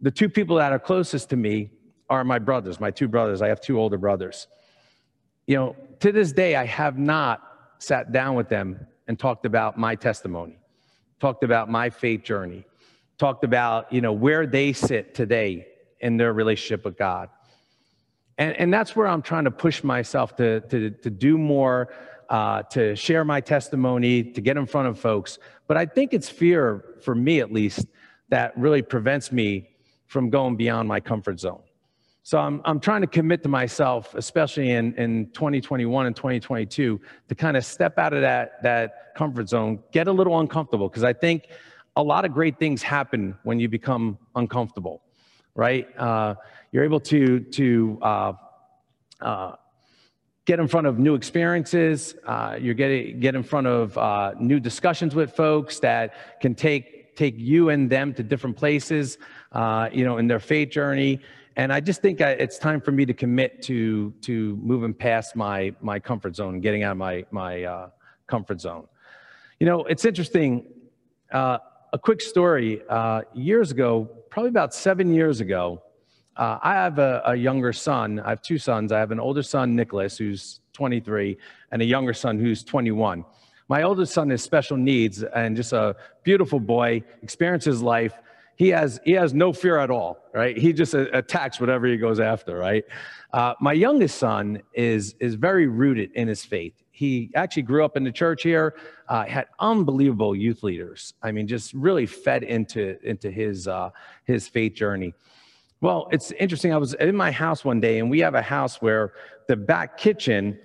the 0.00 0.10
two 0.12 0.28
people 0.28 0.56
that 0.56 0.70
are 0.72 0.78
closest 0.78 1.30
to 1.30 1.36
me 1.36 1.70
are 2.08 2.22
my 2.22 2.38
brothers 2.38 2.78
my 2.78 2.92
two 2.92 3.08
brothers. 3.08 3.42
I 3.42 3.48
have 3.48 3.60
two 3.60 3.80
older 3.80 3.98
brothers. 3.98 4.46
You 5.46 5.56
know 5.56 5.76
to 5.98 6.12
this 6.12 6.30
day 6.30 6.54
i 6.54 6.64
have 6.64 6.96
not 6.96 7.42
sat 7.80 8.12
down 8.12 8.36
with 8.36 8.48
them 8.48 8.86
and 9.08 9.18
talked 9.18 9.46
about 9.46 9.76
my 9.76 9.96
testimony 9.96 10.58
talked 11.20 11.44
about 11.44 11.70
my 11.70 11.90
faith 11.90 12.22
journey 12.22 12.64
talked 13.18 13.42
about, 13.44 13.92
you 13.92 14.00
know, 14.00 14.12
where 14.12 14.46
they 14.46 14.72
sit 14.72 15.14
today 15.14 15.66
in 16.00 16.16
their 16.16 16.32
relationship 16.32 16.84
with 16.84 16.96
God. 16.96 17.28
And, 18.38 18.56
and 18.56 18.72
that's 18.72 18.94
where 18.94 19.08
I'm 19.08 19.22
trying 19.22 19.44
to 19.44 19.50
push 19.50 19.82
myself 19.82 20.36
to, 20.36 20.60
to, 20.60 20.90
to 20.90 21.10
do 21.10 21.36
more, 21.36 21.92
uh, 22.30 22.62
to 22.62 22.94
share 22.94 23.24
my 23.24 23.40
testimony, 23.40 24.22
to 24.22 24.40
get 24.40 24.56
in 24.56 24.66
front 24.66 24.86
of 24.86 24.98
folks. 24.98 25.38
But 25.66 25.76
I 25.76 25.86
think 25.86 26.14
it's 26.14 26.28
fear, 26.28 26.84
for 27.02 27.14
me 27.14 27.40
at 27.40 27.52
least, 27.52 27.86
that 28.28 28.56
really 28.56 28.82
prevents 28.82 29.32
me 29.32 29.70
from 30.06 30.30
going 30.30 30.56
beyond 30.56 30.88
my 30.88 31.00
comfort 31.00 31.40
zone. 31.40 31.62
So 32.28 32.36
I'm, 32.38 32.60
I'm 32.66 32.78
trying 32.78 33.00
to 33.00 33.06
commit 33.06 33.42
to 33.44 33.48
myself, 33.48 34.14
especially 34.14 34.72
in, 34.72 34.94
in 34.96 35.30
2021 35.30 36.04
and 36.04 36.14
2022, 36.14 37.00
to 37.26 37.34
kind 37.34 37.56
of 37.56 37.64
step 37.64 37.98
out 37.98 38.12
of 38.12 38.20
that, 38.20 38.62
that 38.62 39.14
comfort 39.16 39.48
zone, 39.48 39.78
get 39.92 40.08
a 40.08 40.12
little 40.12 40.38
uncomfortable, 40.38 40.90
because 40.90 41.04
I 41.04 41.14
think 41.14 41.48
a 41.96 42.02
lot 42.02 42.26
of 42.26 42.34
great 42.34 42.58
things 42.58 42.82
happen 42.82 43.34
when 43.44 43.58
you 43.58 43.70
become 43.70 44.18
uncomfortable, 44.34 45.00
right? 45.54 45.88
Uh, 45.98 46.34
you're 46.70 46.84
able 46.84 47.00
to 47.00 47.40
to 47.40 47.98
uh, 48.02 48.32
uh, 49.22 49.52
get 50.44 50.60
in 50.60 50.68
front 50.68 50.86
of 50.86 50.98
new 50.98 51.14
experiences. 51.14 52.14
Uh, 52.26 52.58
you're 52.60 52.74
getting 52.74 53.20
get 53.20 53.36
in 53.36 53.42
front 53.42 53.66
of 53.66 53.96
uh, 53.96 54.34
new 54.38 54.60
discussions 54.60 55.14
with 55.14 55.34
folks 55.34 55.78
that 55.78 56.40
can 56.42 56.54
take 56.54 57.16
take 57.16 57.38
you 57.38 57.70
and 57.70 57.88
them 57.88 58.12
to 58.12 58.22
different 58.22 58.58
places, 58.58 59.16
uh, 59.52 59.88
you 59.90 60.04
know, 60.04 60.18
in 60.18 60.26
their 60.26 60.40
faith 60.40 60.68
journey. 60.68 61.20
And 61.58 61.72
I 61.72 61.80
just 61.80 62.00
think 62.00 62.20
I, 62.20 62.30
it's 62.30 62.56
time 62.56 62.80
for 62.80 62.92
me 62.92 63.04
to 63.04 63.12
commit 63.12 63.60
to 63.62 64.12
to 64.22 64.56
moving 64.62 64.94
past 64.94 65.34
my 65.34 65.74
my 65.80 65.98
comfort 65.98 66.36
zone 66.36 66.60
getting 66.60 66.84
out 66.84 66.92
of 66.92 66.98
my 66.98 67.24
my 67.32 67.64
uh, 67.64 67.88
comfort 68.28 68.60
zone. 68.60 68.86
You 69.58 69.66
know, 69.66 69.84
it's 69.84 70.04
interesting. 70.04 70.64
Uh, 71.32 71.58
a 71.92 71.98
quick 71.98 72.20
story. 72.20 72.80
Uh, 72.88 73.22
years 73.34 73.72
ago, 73.72 74.08
probably 74.30 74.50
about 74.50 74.72
seven 74.72 75.12
years 75.12 75.40
ago, 75.40 75.82
uh, 76.36 76.58
I 76.62 76.74
have 76.74 76.98
a, 76.98 77.22
a, 77.24 77.34
younger 77.34 77.72
son. 77.72 78.20
I 78.20 78.28
have 78.28 78.42
two 78.42 78.58
sons. 78.58 78.92
I 78.92 78.98
have 78.98 79.10
an 79.10 79.18
older 79.18 79.42
son, 79.42 79.74
Nicholas, 79.74 80.18
who's 80.18 80.60
23, 80.74 81.36
and 81.72 81.82
a 81.82 81.84
younger 81.84 82.12
son 82.12 82.38
who's 82.38 82.62
21. 82.62 83.24
My 83.68 83.82
oldest 83.82 84.12
son 84.12 84.30
has 84.30 84.42
special 84.42 84.76
needs 84.76 85.22
and 85.22 85.56
just 85.56 85.72
a 85.72 85.96
beautiful 86.22 86.60
boy, 86.60 87.02
experiences 87.22 87.82
life. 87.82 88.14
He 88.58 88.70
has, 88.70 88.98
he 89.04 89.12
has 89.12 89.32
no 89.32 89.52
fear 89.52 89.78
at 89.78 89.88
all, 89.88 90.18
right? 90.34 90.58
He 90.58 90.72
just 90.72 90.92
attacks 90.92 91.60
whatever 91.60 91.86
he 91.86 91.96
goes 91.96 92.18
after, 92.18 92.58
right? 92.58 92.84
Uh, 93.32 93.54
my 93.60 93.72
youngest 93.72 94.18
son 94.18 94.60
is, 94.74 95.14
is 95.20 95.36
very 95.36 95.68
rooted 95.68 96.10
in 96.14 96.26
his 96.26 96.44
faith. 96.44 96.74
He 96.90 97.30
actually 97.36 97.62
grew 97.62 97.84
up 97.84 97.96
in 97.96 98.02
the 98.02 98.10
church 98.10 98.42
here, 98.42 98.74
uh, 99.08 99.24
had 99.26 99.46
unbelievable 99.60 100.34
youth 100.34 100.64
leaders. 100.64 101.14
I 101.22 101.30
mean, 101.30 101.46
just 101.46 101.72
really 101.72 102.04
fed 102.04 102.42
into, 102.42 102.98
into 103.08 103.30
his, 103.30 103.68
uh, 103.68 103.90
his 104.24 104.48
faith 104.48 104.74
journey. 104.74 105.14
Well, 105.80 106.08
it's 106.10 106.32
interesting. 106.32 106.72
I 106.72 106.78
was 106.78 106.94
in 106.94 107.14
my 107.14 107.30
house 107.30 107.64
one 107.64 107.78
day, 107.78 108.00
and 108.00 108.10
we 108.10 108.18
have 108.18 108.34
a 108.34 108.42
house 108.42 108.82
where 108.82 109.12
the 109.46 109.54
back 109.54 109.98
kitchen 109.98 110.58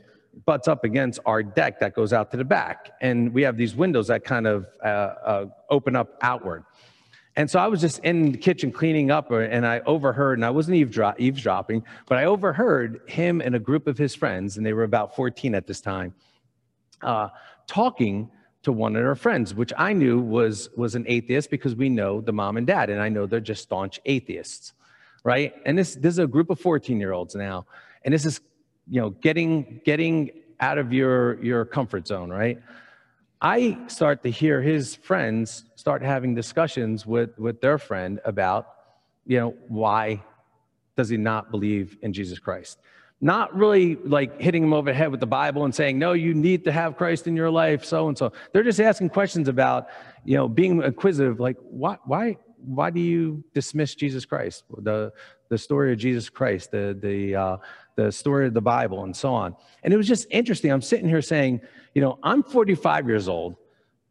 butts 0.47 0.67
up 0.67 0.83
against 0.83 1.19
our 1.27 1.43
deck 1.43 1.79
that 1.79 1.93
goes 1.93 2.11
out 2.11 2.31
to 2.31 2.37
the 2.37 2.43
back. 2.43 2.93
And 3.01 3.31
we 3.31 3.43
have 3.43 3.55
these 3.55 3.75
windows 3.75 4.07
that 4.07 4.23
kind 4.23 4.47
of 4.47 4.65
uh, 4.83 4.87
uh, 4.87 5.45
open 5.69 5.95
up 5.95 6.17
outward. 6.23 6.63
And 7.35 7.49
so 7.49 7.59
I 7.59 7.67
was 7.67 7.81
just 7.81 7.99
in 7.99 8.33
the 8.33 8.37
kitchen 8.37 8.71
cleaning 8.71 9.09
up, 9.09 9.31
uh, 9.31 9.39
and 9.39 9.65
I 9.65 9.79
overheard, 9.81 10.37
and 10.37 10.45
I 10.45 10.51
wasn't 10.51 10.77
eavesdrop, 10.77 11.19
eavesdropping, 11.19 11.83
but 12.07 12.17
I 12.17 12.25
overheard 12.25 13.01
him 13.07 13.41
and 13.41 13.55
a 13.55 13.59
group 13.59 13.87
of 13.87 13.97
his 13.97 14.13
friends, 14.13 14.57
and 14.57 14.65
they 14.65 14.73
were 14.73 14.83
about 14.83 15.15
14 15.15 15.55
at 15.55 15.65
this 15.65 15.81
time, 15.81 16.13
uh, 17.01 17.29
talking 17.65 18.29
to 18.61 18.71
one 18.71 18.95
of 18.95 19.03
their 19.03 19.15
friends, 19.15 19.53
which 19.53 19.73
I 19.77 19.93
knew 19.93 20.19
was, 20.19 20.69
was 20.77 20.95
an 20.95 21.05
atheist 21.07 21.49
because 21.49 21.75
we 21.75 21.89
know 21.89 22.21
the 22.21 22.31
mom 22.31 22.55
and 22.57 22.67
dad, 22.67 22.89
and 22.89 23.01
I 23.01 23.09
know 23.09 23.25
they're 23.25 23.39
just 23.39 23.63
staunch 23.63 23.99
atheists, 24.05 24.73
right? 25.23 25.53
And 25.65 25.77
this, 25.77 25.95
this 25.95 26.13
is 26.13 26.19
a 26.19 26.27
group 26.27 26.49
of 26.51 26.59
14 26.59 26.99
year 26.99 27.13
olds 27.13 27.35
now, 27.35 27.65
and 28.03 28.13
this 28.13 28.25
is 28.25 28.41
you 28.89 29.01
know, 29.01 29.11
getting 29.11 29.81
getting 29.85 30.31
out 30.59 30.77
of 30.77 30.93
your 30.93 31.41
your 31.43 31.65
comfort 31.65 32.07
zone, 32.07 32.29
right? 32.29 32.59
I 33.45 33.77
start 33.87 34.23
to 34.23 34.29
hear 34.29 34.61
his 34.61 34.95
friends 34.95 35.65
start 35.75 36.01
having 36.01 36.33
discussions 36.33 37.05
with 37.05 37.37
with 37.37 37.59
their 37.59 37.77
friend 37.77 38.21
about, 38.23 38.67
you 39.25 39.37
know, 39.37 39.53
why 39.67 40.23
does 40.95 41.09
he 41.09 41.17
not 41.17 41.51
believe 41.51 41.97
in 42.01 42.13
Jesus 42.13 42.39
Christ? 42.39 42.79
Not 43.19 43.53
really 43.53 43.95
like 43.97 44.39
hitting 44.39 44.63
him 44.63 44.73
over 44.73 44.91
the 44.91 44.97
head 44.97 45.11
with 45.11 45.19
the 45.19 45.27
Bible 45.27 45.65
and 45.65 45.75
saying, 45.75 45.99
no, 45.99 46.13
you 46.13 46.33
need 46.33 46.63
to 46.63 46.71
have 46.71 46.95
Christ 46.95 47.27
in 47.27 47.35
your 47.35 47.51
life, 47.51 47.83
so 47.83 48.07
and 48.07 48.17
so. 48.17 48.31
They're 48.53 48.63
just 48.63 48.79
asking 48.79 49.09
questions 49.09 49.49
about, 49.49 49.87
you 50.23 50.37
know, 50.37 50.47
being 50.47 50.81
inquisitive, 50.81 51.41
like, 51.41 51.57
why, 51.69 51.97
why, 52.05 52.37
why 52.65 52.91
do 52.91 53.01
you 53.01 53.43
dismiss 53.53 53.93
Jesus 53.93 54.23
Christ? 54.25 54.63
The 54.77 55.11
the 55.49 55.57
story 55.57 55.91
of 55.91 55.99
Jesus 55.99 56.29
Christ, 56.29 56.71
the 56.71 56.97
the 56.99 57.35
uh, 57.35 57.57
the 57.95 58.11
story 58.11 58.47
of 58.47 58.53
the 58.53 58.61
Bible, 58.61 59.03
and 59.03 59.15
so 59.15 59.33
on. 59.33 59.55
And 59.83 59.93
it 59.93 59.97
was 59.97 60.07
just 60.07 60.27
interesting. 60.29 60.71
I'm 60.71 60.81
sitting 60.81 61.07
here 61.07 61.21
saying, 61.21 61.61
you 61.93 62.01
know, 62.01 62.17
I'm 62.23 62.43
45 62.43 63.07
years 63.07 63.27
old. 63.27 63.55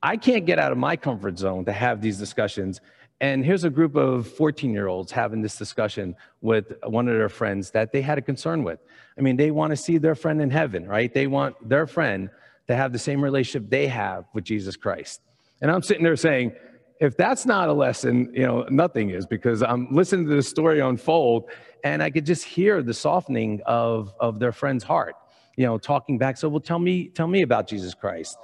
I 0.02 0.16
can't 0.16 0.46
get 0.46 0.58
out 0.58 0.72
of 0.72 0.78
my 0.78 0.96
comfort 0.96 1.38
zone 1.38 1.64
to 1.66 1.72
have 1.72 2.00
these 2.00 2.18
discussions. 2.18 2.80
And 3.20 3.44
here's 3.44 3.62
a 3.62 3.70
group 3.70 3.94
of 3.94 4.26
14 4.26 4.72
year 4.72 4.88
olds 4.88 5.12
having 5.12 5.42
this 5.42 5.56
discussion 5.56 6.16
with 6.40 6.72
one 6.84 7.08
of 7.08 7.14
their 7.14 7.28
friends 7.28 7.70
that 7.70 7.92
they 7.92 8.02
had 8.02 8.18
a 8.18 8.22
concern 8.22 8.64
with. 8.64 8.80
I 9.16 9.20
mean, 9.20 9.36
they 9.36 9.50
want 9.50 9.70
to 9.70 9.76
see 9.76 9.98
their 9.98 10.16
friend 10.16 10.42
in 10.42 10.50
heaven, 10.50 10.86
right? 10.88 11.12
They 11.12 11.28
want 11.28 11.68
their 11.68 11.86
friend 11.86 12.30
to 12.66 12.74
have 12.74 12.92
the 12.92 12.98
same 12.98 13.22
relationship 13.22 13.70
they 13.70 13.86
have 13.86 14.24
with 14.34 14.44
Jesus 14.44 14.76
Christ. 14.76 15.20
And 15.60 15.70
I'm 15.70 15.82
sitting 15.82 16.02
there 16.02 16.16
saying, 16.16 16.52
if 17.00 17.16
that's 17.16 17.46
not 17.46 17.68
a 17.68 17.72
lesson, 17.72 18.32
you 18.34 18.46
know, 18.46 18.64
nothing 18.70 19.10
is 19.10 19.26
because 19.26 19.62
I'm 19.62 19.88
listening 19.90 20.28
to 20.28 20.36
the 20.36 20.42
story 20.42 20.80
unfold 20.80 21.50
and 21.84 22.02
I 22.02 22.10
could 22.10 22.26
just 22.26 22.44
hear 22.44 22.82
the 22.82 22.94
softening 22.94 23.60
of, 23.66 24.14
of 24.20 24.38
their 24.38 24.52
friend's 24.52 24.84
heart, 24.84 25.14
you 25.56 25.66
know, 25.66 25.78
talking 25.78 26.18
back. 26.18 26.36
So, 26.36 26.48
well, 26.48 26.60
tell 26.60 26.78
me, 26.78 27.08
tell 27.08 27.26
me 27.26 27.42
about 27.42 27.66
Jesus 27.66 27.94
Christ. 27.94 28.38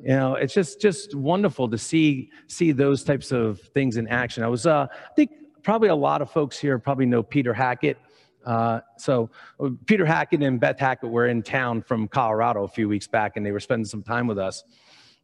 You 0.00 0.08
know, 0.08 0.34
it's 0.34 0.54
just, 0.54 0.80
just 0.80 1.14
wonderful 1.14 1.68
to 1.68 1.78
see, 1.78 2.30
see 2.46 2.72
those 2.72 3.04
types 3.04 3.32
of 3.32 3.60
things 3.74 3.96
in 3.96 4.08
action. 4.08 4.42
I 4.42 4.48
was, 4.48 4.66
uh, 4.66 4.86
I 4.90 5.14
think 5.14 5.30
probably 5.62 5.88
a 5.88 5.94
lot 5.94 6.22
of 6.22 6.30
folks 6.30 6.58
here 6.58 6.78
probably 6.78 7.06
know 7.06 7.22
Peter 7.22 7.52
Hackett. 7.52 7.98
Uh, 8.46 8.80
so 8.96 9.28
Peter 9.84 10.06
Hackett 10.06 10.42
and 10.42 10.58
Beth 10.58 10.78
Hackett 10.78 11.10
were 11.10 11.26
in 11.26 11.42
town 11.42 11.82
from 11.82 12.08
Colorado 12.08 12.64
a 12.64 12.68
few 12.68 12.88
weeks 12.88 13.06
back, 13.06 13.36
and 13.36 13.44
they 13.44 13.52
were 13.52 13.60
spending 13.60 13.84
some 13.84 14.02
time 14.02 14.26
with 14.26 14.38
us. 14.38 14.64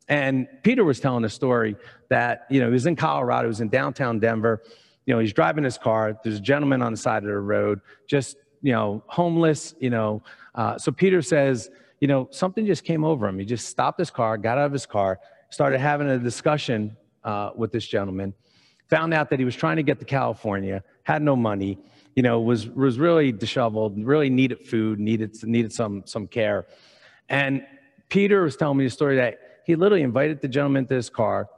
And 0.08 0.46
Peter 0.62 0.84
was 0.84 1.00
telling 1.00 1.24
a 1.24 1.28
story 1.28 1.74
that, 2.10 2.46
you 2.50 2.60
know, 2.60 2.66
he 2.66 2.72
was 2.72 2.86
in 2.86 2.94
Colorado, 2.94 3.46
he 3.46 3.48
was 3.48 3.60
in 3.62 3.70
downtown 3.70 4.20
Denver. 4.20 4.62
You 5.06 5.14
know, 5.14 5.20
he's 5.20 5.32
driving 5.32 5.64
his 5.64 5.78
car. 5.78 6.18
There's 6.22 6.36
a 6.36 6.40
gentleman 6.40 6.82
on 6.82 6.92
the 6.92 6.98
side 6.98 7.22
of 7.22 7.28
the 7.28 7.38
road, 7.38 7.80
just, 8.06 8.36
you 8.60 8.72
know, 8.72 9.02
homeless, 9.06 9.74
you 9.80 9.90
know. 9.90 10.22
Uh, 10.54 10.76
so 10.78 10.92
Peter 10.92 11.22
says, 11.22 11.70
you 12.00 12.08
know, 12.08 12.28
something 12.30 12.66
just 12.66 12.84
came 12.84 13.04
over 13.04 13.26
him. 13.26 13.38
He 13.38 13.44
just 13.44 13.68
stopped 13.68 13.98
his 13.98 14.10
car, 14.10 14.36
got 14.36 14.58
out 14.58 14.66
of 14.66 14.72
his 14.72 14.84
car, 14.84 15.18
started 15.50 15.78
having 15.78 16.08
a 16.08 16.18
discussion 16.18 16.96
uh, 17.24 17.50
with 17.54 17.72
this 17.72 17.86
gentleman, 17.86 18.34
found 18.88 19.14
out 19.14 19.30
that 19.30 19.38
he 19.38 19.44
was 19.44 19.56
trying 19.56 19.76
to 19.76 19.82
get 19.82 19.98
to 20.00 20.04
California, 20.04 20.82
had 21.04 21.22
no 21.22 21.36
money, 21.36 21.78
you 22.14 22.22
know, 22.22 22.40
was, 22.40 22.68
was 22.68 22.98
really 22.98 23.32
disheveled, 23.32 23.98
really 24.04 24.30
needed 24.30 24.60
food, 24.60 24.98
needed, 24.98 25.36
needed 25.44 25.72
some, 25.72 26.02
some 26.06 26.26
care. 26.26 26.66
And 27.28 27.64
Peter 28.08 28.42
was 28.42 28.56
telling 28.56 28.78
me 28.78 28.86
a 28.86 28.90
story 28.90 29.16
that 29.16 29.38
he 29.64 29.74
literally 29.74 30.02
invited 30.02 30.40
the 30.40 30.48
gentleman 30.48 30.86
to 30.86 30.94
his 30.94 31.10
car, 31.10 31.48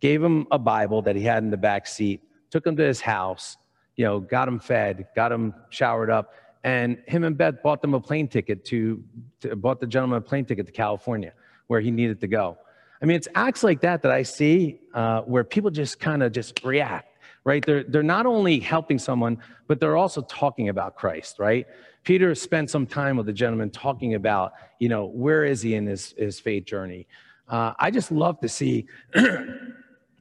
gave 0.00 0.22
him 0.22 0.46
a 0.50 0.58
Bible 0.58 1.02
that 1.02 1.16
he 1.16 1.22
had 1.22 1.42
in 1.42 1.50
the 1.50 1.56
back 1.56 1.86
seat, 1.86 2.20
took 2.52 2.66
him 2.66 2.76
to 2.76 2.84
his 2.84 3.00
house, 3.00 3.56
you 3.96 4.04
know, 4.04 4.20
got 4.20 4.46
him 4.46 4.60
fed, 4.60 5.08
got 5.16 5.32
him 5.32 5.54
showered 5.70 6.10
up, 6.10 6.34
and 6.64 6.98
him 7.08 7.24
and 7.24 7.36
Beth 7.36 7.62
bought 7.62 7.80
them 7.82 7.94
a 7.94 8.00
plane 8.00 8.28
ticket 8.28 8.64
to, 8.66 9.02
to 9.40 9.56
bought 9.56 9.80
the 9.80 9.86
gentleman 9.86 10.18
a 10.18 10.20
plane 10.20 10.44
ticket 10.44 10.66
to 10.66 10.72
California, 10.72 11.32
where 11.66 11.80
he 11.80 11.90
needed 11.90 12.20
to 12.20 12.28
go. 12.28 12.58
I 13.00 13.06
mean, 13.06 13.16
it's 13.16 13.26
acts 13.34 13.64
like 13.64 13.80
that 13.80 14.02
that 14.02 14.12
I 14.12 14.22
see 14.22 14.80
uh, 14.94 15.22
where 15.22 15.42
people 15.42 15.70
just 15.70 15.98
kind 15.98 16.22
of 16.22 16.30
just 16.30 16.62
react, 16.62 17.18
right? 17.42 17.64
They're, 17.64 17.82
they're 17.82 18.02
not 18.02 18.26
only 18.26 18.60
helping 18.60 18.98
someone, 18.98 19.38
but 19.66 19.80
they're 19.80 19.96
also 19.96 20.22
talking 20.22 20.68
about 20.68 20.94
Christ, 20.94 21.40
right? 21.40 21.66
Peter 22.04 22.34
spent 22.34 22.70
some 22.70 22.86
time 22.86 23.16
with 23.16 23.26
the 23.26 23.32
gentleman 23.32 23.70
talking 23.70 24.14
about, 24.14 24.52
you 24.78 24.88
know, 24.88 25.06
where 25.06 25.44
is 25.44 25.62
he 25.62 25.74
in 25.74 25.86
his, 25.86 26.14
his 26.18 26.38
faith 26.38 26.64
journey? 26.64 27.08
Uh, 27.48 27.72
I 27.78 27.90
just 27.90 28.12
love 28.12 28.38
to 28.40 28.48
see 28.48 28.86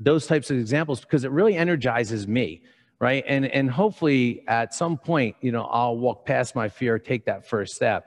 those 0.03 0.25
types 0.25 0.49
of 0.49 0.57
examples 0.57 1.01
because 1.01 1.23
it 1.23 1.31
really 1.31 1.55
energizes 1.55 2.27
me, 2.27 2.63
right? 2.99 3.23
And 3.27 3.45
and 3.45 3.69
hopefully 3.69 4.43
at 4.47 4.73
some 4.73 4.97
point, 4.97 5.35
you 5.41 5.51
know, 5.51 5.63
I'll 5.63 5.97
walk 5.97 6.25
past 6.25 6.55
my 6.55 6.67
fear, 6.67 6.97
take 6.97 7.25
that 7.25 7.47
first 7.47 7.75
step, 7.75 8.05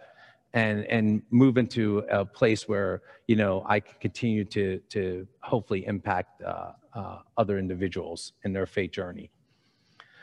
and 0.52 0.84
and 0.86 1.22
move 1.30 1.56
into 1.56 1.98
a 2.10 2.24
place 2.24 2.68
where 2.68 3.02
you 3.28 3.36
know 3.36 3.64
I 3.66 3.80
can 3.80 3.94
continue 4.00 4.44
to 4.46 4.80
to 4.90 5.26
hopefully 5.40 5.86
impact 5.86 6.42
uh, 6.42 6.72
uh, 6.94 7.18
other 7.36 7.58
individuals 7.58 8.32
in 8.42 8.52
their 8.52 8.66
faith 8.66 8.90
journey. 8.90 9.30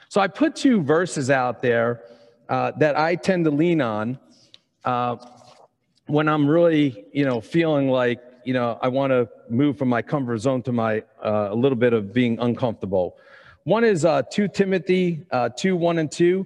So 0.10 0.20
I 0.20 0.28
put 0.28 0.58
two 0.58 0.82
verses 0.82 1.30
out 1.30 1.62
there 1.62 2.04
uh, 2.50 2.74
that 2.80 3.00
I 3.00 3.16
tend 3.16 3.46
to 3.46 3.52
lean 3.52 3.80
on 3.80 4.20
uh, 4.84 5.16
when 6.08 6.28
I'm 6.28 6.50
really, 6.50 7.06
you 7.14 7.24
know, 7.24 7.40
feeling 7.40 7.88
like 7.88 8.20
you 8.46 8.54
know, 8.54 8.78
I 8.82 8.88
want 8.88 9.12
to 9.12 9.30
move 9.50 9.78
from 9.78 9.90
my 9.90 10.02
comfort 10.02 10.38
zone 10.40 10.62
to 10.64 10.72
my 10.72 11.04
uh, 11.24 11.50
a 11.52 11.56
little 11.56 11.78
bit 11.78 11.94
of 11.94 12.14
being 12.14 12.40
uncomfortable. 12.40 13.18
One 13.64 13.84
is 13.84 14.06
uh, 14.06 14.24
2 14.24 14.48
Timothy 14.50 15.26
uh, 15.32 15.50
2 15.50 15.76
1 15.76 16.00
and 16.00 16.12
2. 16.12 16.46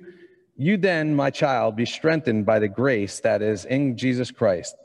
You 0.58 0.78
then, 0.78 1.16
my 1.16 1.30
child, 1.30 1.76
be 1.76 1.86
strengthened 1.86 2.46
by 2.46 2.60
the 2.60 2.68
grace 2.68 3.20
that 3.22 3.42
is 3.42 3.66
in 3.66 3.98
Jesus 3.98 4.32
Christ. 4.32 4.76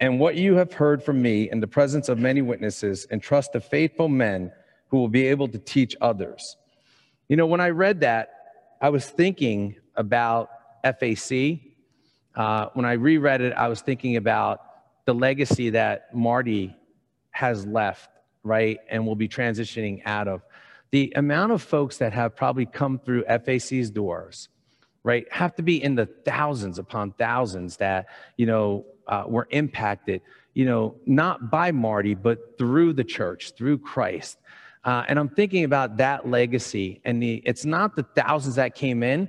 And 0.00 0.18
what 0.18 0.36
you 0.36 0.54
have 0.54 0.72
heard 0.72 1.02
from 1.02 1.20
me 1.20 1.50
in 1.50 1.60
the 1.60 1.66
presence 1.66 2.08
of 2.08 2.18
many 2.18 2.40
witnesses, 2.40 3.06
entrust 3.10 3.52
to 3.52 3.60
faithful 3.60 4.08
men 4.08 4.50
who 4.88 4.96
will 4.96 5.08
be 5.08 5.26
able 5.26 5.46
to 5.48 5.58
teach 5.58 5.94
others. 6.00 6.56
You 7.28 7.36
know, 7.36 7.46
when 7.46 7.60
I 7.60 7.68
read 7.68 8.00
that, 8.00 8.30
I 8.80 8.88
was 8.88 9.08
thinking 9.08 9.76
about 9.94 10.48
FAC. 10.82 11.60
Uh, 12.34 12.68
when 12.72 12.86
I 12.86 12.92
reread 12.92 13.42
it, 13.42 13.52
I 13.52 13.68
was 13.68 13.82
thinking 13.82 14.16
about 14.16 14.60
the 15.10 15.14
legacy 15.14 15.70
that 15.70 16.14
Marty 16.14 16.72
has 17.32 17.66
left, 17.66 18.10
right, 18.44 18.78
and 18.88 19.04
will 19.04 19.16
be 19.16 19.26
transitioning 19.26 20.00
out 20.06 20.28
of. 20.28 20.40
The 20.92 21.12
amount 21.16 21.50
of 21.50 21.60
folks 21.62 21.96
that 21.96 22.12
have 22.12 22.36
probably 22.36 22.64
come 22.64 23.00
through 23.00 23.24
FAC's 23.24 23.90
doors, 23.90 24.50
right, 25.02 25.26
have 25.32 25.56
to 25.56 25.64
be 25.64 25.82
in 25.82 25.96
the 25.96 26.06
thousands 26.06 26.78
upon 26.78 27.10
thousands 27.18 27.76
that, 27.78 28.06
you 28.36 28.46
know, 28.46 28.86
uh, 29.08 29.24
were 29.26 29.48
impacted, 29.50 30.22
you 30.54 30.64
know, 30.64 30.94
not 31.06 31.50
by 31.50 31.72
Marty, 31.72 32.14
but 32.14 32.56
through 32.56 32.92
the 32.92 33.02
church, 33.02 33.54
through 33.56 33.78
Christ. 33.78 34.38
Uh, 34.84 35.02
and 35.08 35.18
I'm 35.18 35.28
thinking 35.28 35.64
about 35.64 35.96
that 35.96 36.28
legacy, 36.28 37.00
and 37.04 37.20
the, 37.20 37.42
it's 37.44 37.64
not 37.64 37.96
the 37.96 38.04
thousands 38.14 38.54
that 38.54 38.76
came 38.76 39.02
in. 39.02 39.28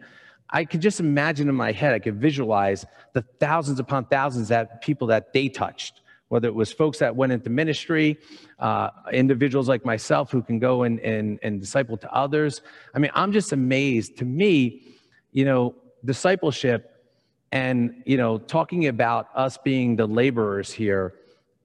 I 0.52 0.66
could 0.66 0.82
just 0.82 1.00
imagine 1.00 1.48
in 1.48 1.56
my 1.56 1.72
head, 1.72 1.94
I 1.94 2.00
could 2.00 2.20
visualize 2.20 2.86
the 3.14 3.22
thousands 3.40 3.80
upon 3.80 4.06
thousands 4.06 4.50
that 4.50 4.82
people 4.82 5.08
that 5.08 5.32
they 5.34 5.48
touched, 5.48 6.02
whether 6.28 6.48
it 6.48 6.56
was 6.56 6.72
folks 6.74 7.00
that 7.00 7.16
went 7.16 7.32
into 7.32 7.50
ministry, 7.50 8.18
uh, 8.60 8.90
individuals 9.14 9.70
like 9.70 9.86
myself 9.86 10.32
who 10.32 10.42
can 10.42 10.60
go 10.60 10.84
and, 10.84 11.00
and, 11.00 11.40
and 11.42 11.62
disciple 11.62 11.98
to 11.98 12.14
others. 12.14 12.62
I 12.94 13.00
mean, 13.00 13.12
I'm 13.14 13.32
just 13.32 13.54
amazed. 13.54 14.18
To 14.18 14.26
me, 14.26 14.84
you 15.32 15.46
know, 15.46 15.76
discipleship 16.04 16.88
and, 17.52 18.04
you 18.06 18.18
know, 18.18 18.38
talking 18.38 18.88
about 18.88 19.28
us 19.36 19.58
being 19.58 19.96
the 19.96 20.06
laborers 20.06 20.72
here 20.72 21.14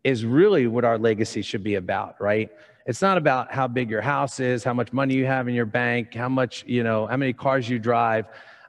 is 0.04 0.24
really 0.24 0.66
what 0.68 0.84
our 0.84 0.98
legacy 0.98 1.42
should 1.42 1.64
be 1.64 1.74
about, 1.74 2.20
right? 2.20 2.50
It's 2.86 3.02
not 3.02 3.18
about 3.18 3.52
how 3.52 3.66
big 3.66 3.90
your 3.90 4.00
house 4.00 4.38
is, 4.38 4.62
how 4.62 4.72
much 4.72 4.92
money 4.92 5.14
you 5.14 5.26
have 5.26 5.48
in 5.48 5.54
your 5.54 5.66
bank, 5.66 6.14
how 6.14 6.28
much, 6.28 6.64
you 6.68 6.84
know, 6.84 7.06
how 7.08 7.16
many 7.16 7.32
cars 7.32 7.68
you 7.68 7.80
drive. 7.80 8.26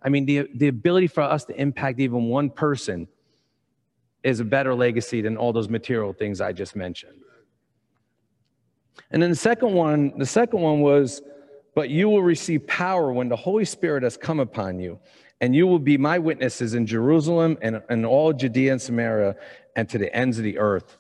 I 0.08 0.10
mean, 0.10 0.26
the, 0.26 0.48
the 0.56 0.70
ability 0.70 1.08
for 1.08 1.20
us 1.20 1.44
to 1.44 1.62
impact 1.62 2.00
even 2.00 2.30
one 2.30 2.50
person 2.50 3.10
is 4.24 4.40
a 4.40 4.46
better 4.46 4.74
legacy 4.74 5.20
than 5.20 5.36
all 5.36 5.52
those 5.52 5.68
material 5.68 6.14
things 6.14 6.40
I 6.40 6.54
just 6.54 6.78
mentioned. 6.78 7.20
And 9.12 9.22
then 9.22 9.32
the 9.32 9.36
second 9.36 9.74
one, 9.74 10.18
the 10.18 10.26
second 10.26 10.62
one 10.62 10.80
was, 10.80 11.22
but 11.76 11.90
you 11.90 12.08
will 12.08 12.24
receive 12.24 12.66
power 12.68 13.12
when 13.12 13.28
the 13.28 13.36
Holy 13.36 13.66
Spirit 13.66 14.04
has 14.04 14.16
come 14.16 14.40
upon 14.40 14.80
you, 14.80 14.98
and 15.42 15.54
you 15.54 15.68
will 15.68 15.78
be 15.78 15.98
my 15.98 16.18
witnesses 16.18 16.74
in 16.74 16.86
Jerusalem 16.86 17.58
and, 17.62 17.82
and 17.90 18.06
all 18.06 18.32
Judea 18.32 18.72
and 18.72 18.82
Samaria 18.82 19.36
and 19.76 19.90
to 19.90 19.98
the 19.98 20.16
ends 20.16 20.38
of 20.38 20.46
the 20.46 20.58
earth. 20.58 21.00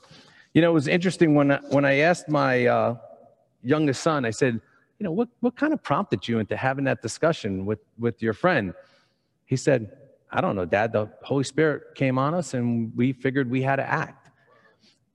You 0.53 0.61
know, 0.61 0.71
it 0.71 0.73
was 0.73 0.89
interesting 0.89 1.33
when 1.33 1.53
I, 1.53 1.59
when 1.69 1.85
I 1.85 1.99
asked 1.99 2.27
my 2.27 2.65
uh, 2.65 2.97
youngest 3.63 4.03
son, 4.03 4.25
I 4.25 4.31
said, 4.31 4.59
you 4.99 5.05
know, 5.05 5.13
what, 5.13 5.29
what 5.39 5.55
kind 5.55 5.71
of 5.71 5.81
prompted 5.81 6.27
you 6.27 6.39
into 6.39 6.57
having 6.57 6.83
that 6.83 7.01
discussion 7.01 7.65
with, 7.65 7.79
with 7.97 8.21
your 8.21 8.33
friend? 8.33 8.73
He 9.48 9.56
said, 9.56 9.92
I 10.30 10.42
don't 10.42 10.56
know, 10.56 10.66
Dad, 10.66 10.92
the 10.92 11.10
Holy 11.24 11.44
Spirit 11.44 11.96
came 11.96 12.20
on 12.20 12.36
us 12.36 12.54
and 12.54 12.96
we 12.96 13.13
figured 13.13 13.50
we 13.50 13.63
had 13.63 13.77
to 13.77 13.89
act. 13.89 14.30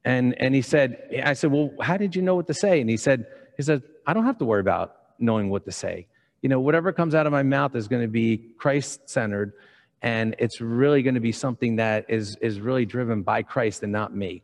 And, 0.04 0.34
and 0.40 0.54
he 0.54 0.62
said, 0.62 1.22
I 1.24 1.34
said, 1.34 1.52
well, 1.52 1.70
how 1.80 1.96
did 1.96 2.16
you 2.16 2.22
know 2.22 2.34
what 2.34 2.48
to 2.48 2.54
say? 2.54 2.80
And 2.80 2.90
he 2.90 2.96
said, 2.96 3.26
he 3.56 3.62
said, 3.62 3.82
I 4.06 4.14
don't 4.14 4.24
have 4.24 4.38
to 4.38 4.44
worry 4.44 4.60
about 4.60 4.96
knowing 5.18 5.50
what 5.50 5.64
to 5.66 5.70
say. 5.70 6.08
You 6.40 6.48
know, 6.48 6.58
whatever 6.58 6.92
comes 6.92 7.14
out 7.14 7.26
of 7.26 7.32
my 7.32 7.44
mouth 7.44 7.76
is 7.76 7.86
going 7.86 8.02
to 8.02 8.08
be 8.08 8.54
Christ 8.58 9.08
centered. 9.08 9.52
And 10.00 10.34
it's 10.40 10.60
really 10.60 11.02
going 11.02 11.14
to 11.14 11.20
be 11.20 11.30
something 11.30 11.76
that 11.76 12.06
is, 12.08 12.36
is 12.40 12.58
really 12.58 12.84
driven 12.84 13.22
by 13.22 13.42
Christ 13.42 13.84
and 13.84 13.92
not 13.92 14.16
me. 14.16 14.42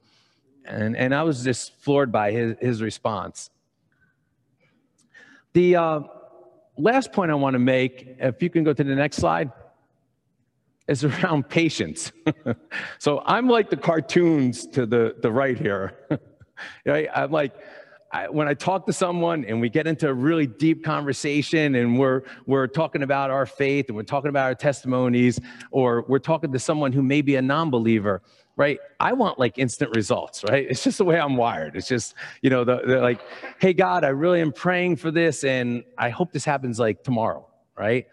And, 0.65 0.97
and 0.97 1.15
I 1.15 1.25
was 1.25 1.43
just 1.43 1.75
floored 1.81 2.13
by 2.13 2.31
his, 2.31 2.55
his 2.61 2.83
response. 2.83 3.51
The 5.55 5.77
uh, 5.77 6.01
last 6.77 7.11
point 7.13 7.33
I 7.33 7.35
want 7.35 7.55
to 7.55 7.59
make, 7.59 8.17
if 8.21 8.43
you 8.43 8.51
can 8.51 8.63
go 8.63 8.73
to 8.73 8.85
the 8.85 8.95
next 8.95 9.17
slide, 9.17 9.51
is 10.89 11.05
around 11.23 11.49
patience. 11.49 12.13
so 12.99 13.23
I'm 13.25 13.49
like 13.49 13.71
the 13.71 13.77
cartoons 13.77 14.67
to 14.69 14.87
the, 14.87 15.17
the 15.21 15.31
right 15.31 15.59
here. 15.59 15.99
right? 16.87 17.09
I'm 17.15 17.31
like, 17.31 17.55
I, 18.11 18.29
when 18.29 18.49
I 18.49 18.55
talk 18.55 18.87
to 18.87 18.93
someone 18.93 19.45
and 19.45 19.61
we 19.61 19.69
get 19.69 19.87
into 19.87 20.09
a 20.09 20.15
really 20.15 20.47
deep 20.47 20.83
conversation 20.83 21.75
and 21.75 21.99
we're, 21.99 22.23
we're 22.47 22.67
talking 22.67 23.03
about 23.03 23.31
our 23.31 23.45
faith 23.45 23.89
and 23.89 23.97
we're 23.97 24.03
talking 24.03 24.31
about 24.31 24.47
our 24.47 24.55
testimonies, 24.55 25.39
or 25.71 26.07
we're 26.09 26.19
talking 26.19 26.51
to 26.53 26.59
someone 26.59 26.91
who 26.91 27.03
may 27.03 27.21
be 27.21 27.37
a 27.37 27.43
non 27.43 27.69
believer, 27.69 28.23
right? 28.57 28.79
I 28.99 29.13
want 29.13 29.39
like 29.39 29.59
instant 29.59 29.95
results, 29.95 30.43
right? 30.43 30.67
It's 30.71 30.83
just 30.83 30.97
the 30.97 31.05
way 31.05 31.21
I'm 31.21 31.37
wired. 31.37 31.77
It's 31.77 31.87
just, 31.87 32.15
you 32.41 32.49
know, 32.49 32.65
the, 32.65 32.81
they're 32.87 33.03
like, 33.03 33.21
hey, 33.61 33.75
God, 33.75 34.05
I 34.05 34.09
really 34.09 34.41
am 34.41 34.53
praying 34.53 34.97
for 34.97 35.11
this 35.11 35.45
and 35.45 35.85
I 35.99 36.09
hope 36.09 36.33
this 36.33 36.47
happens 36.47 36.79
like 36.79 37.05
tomorrow, 37.05 37.47
right? 37.77 38.07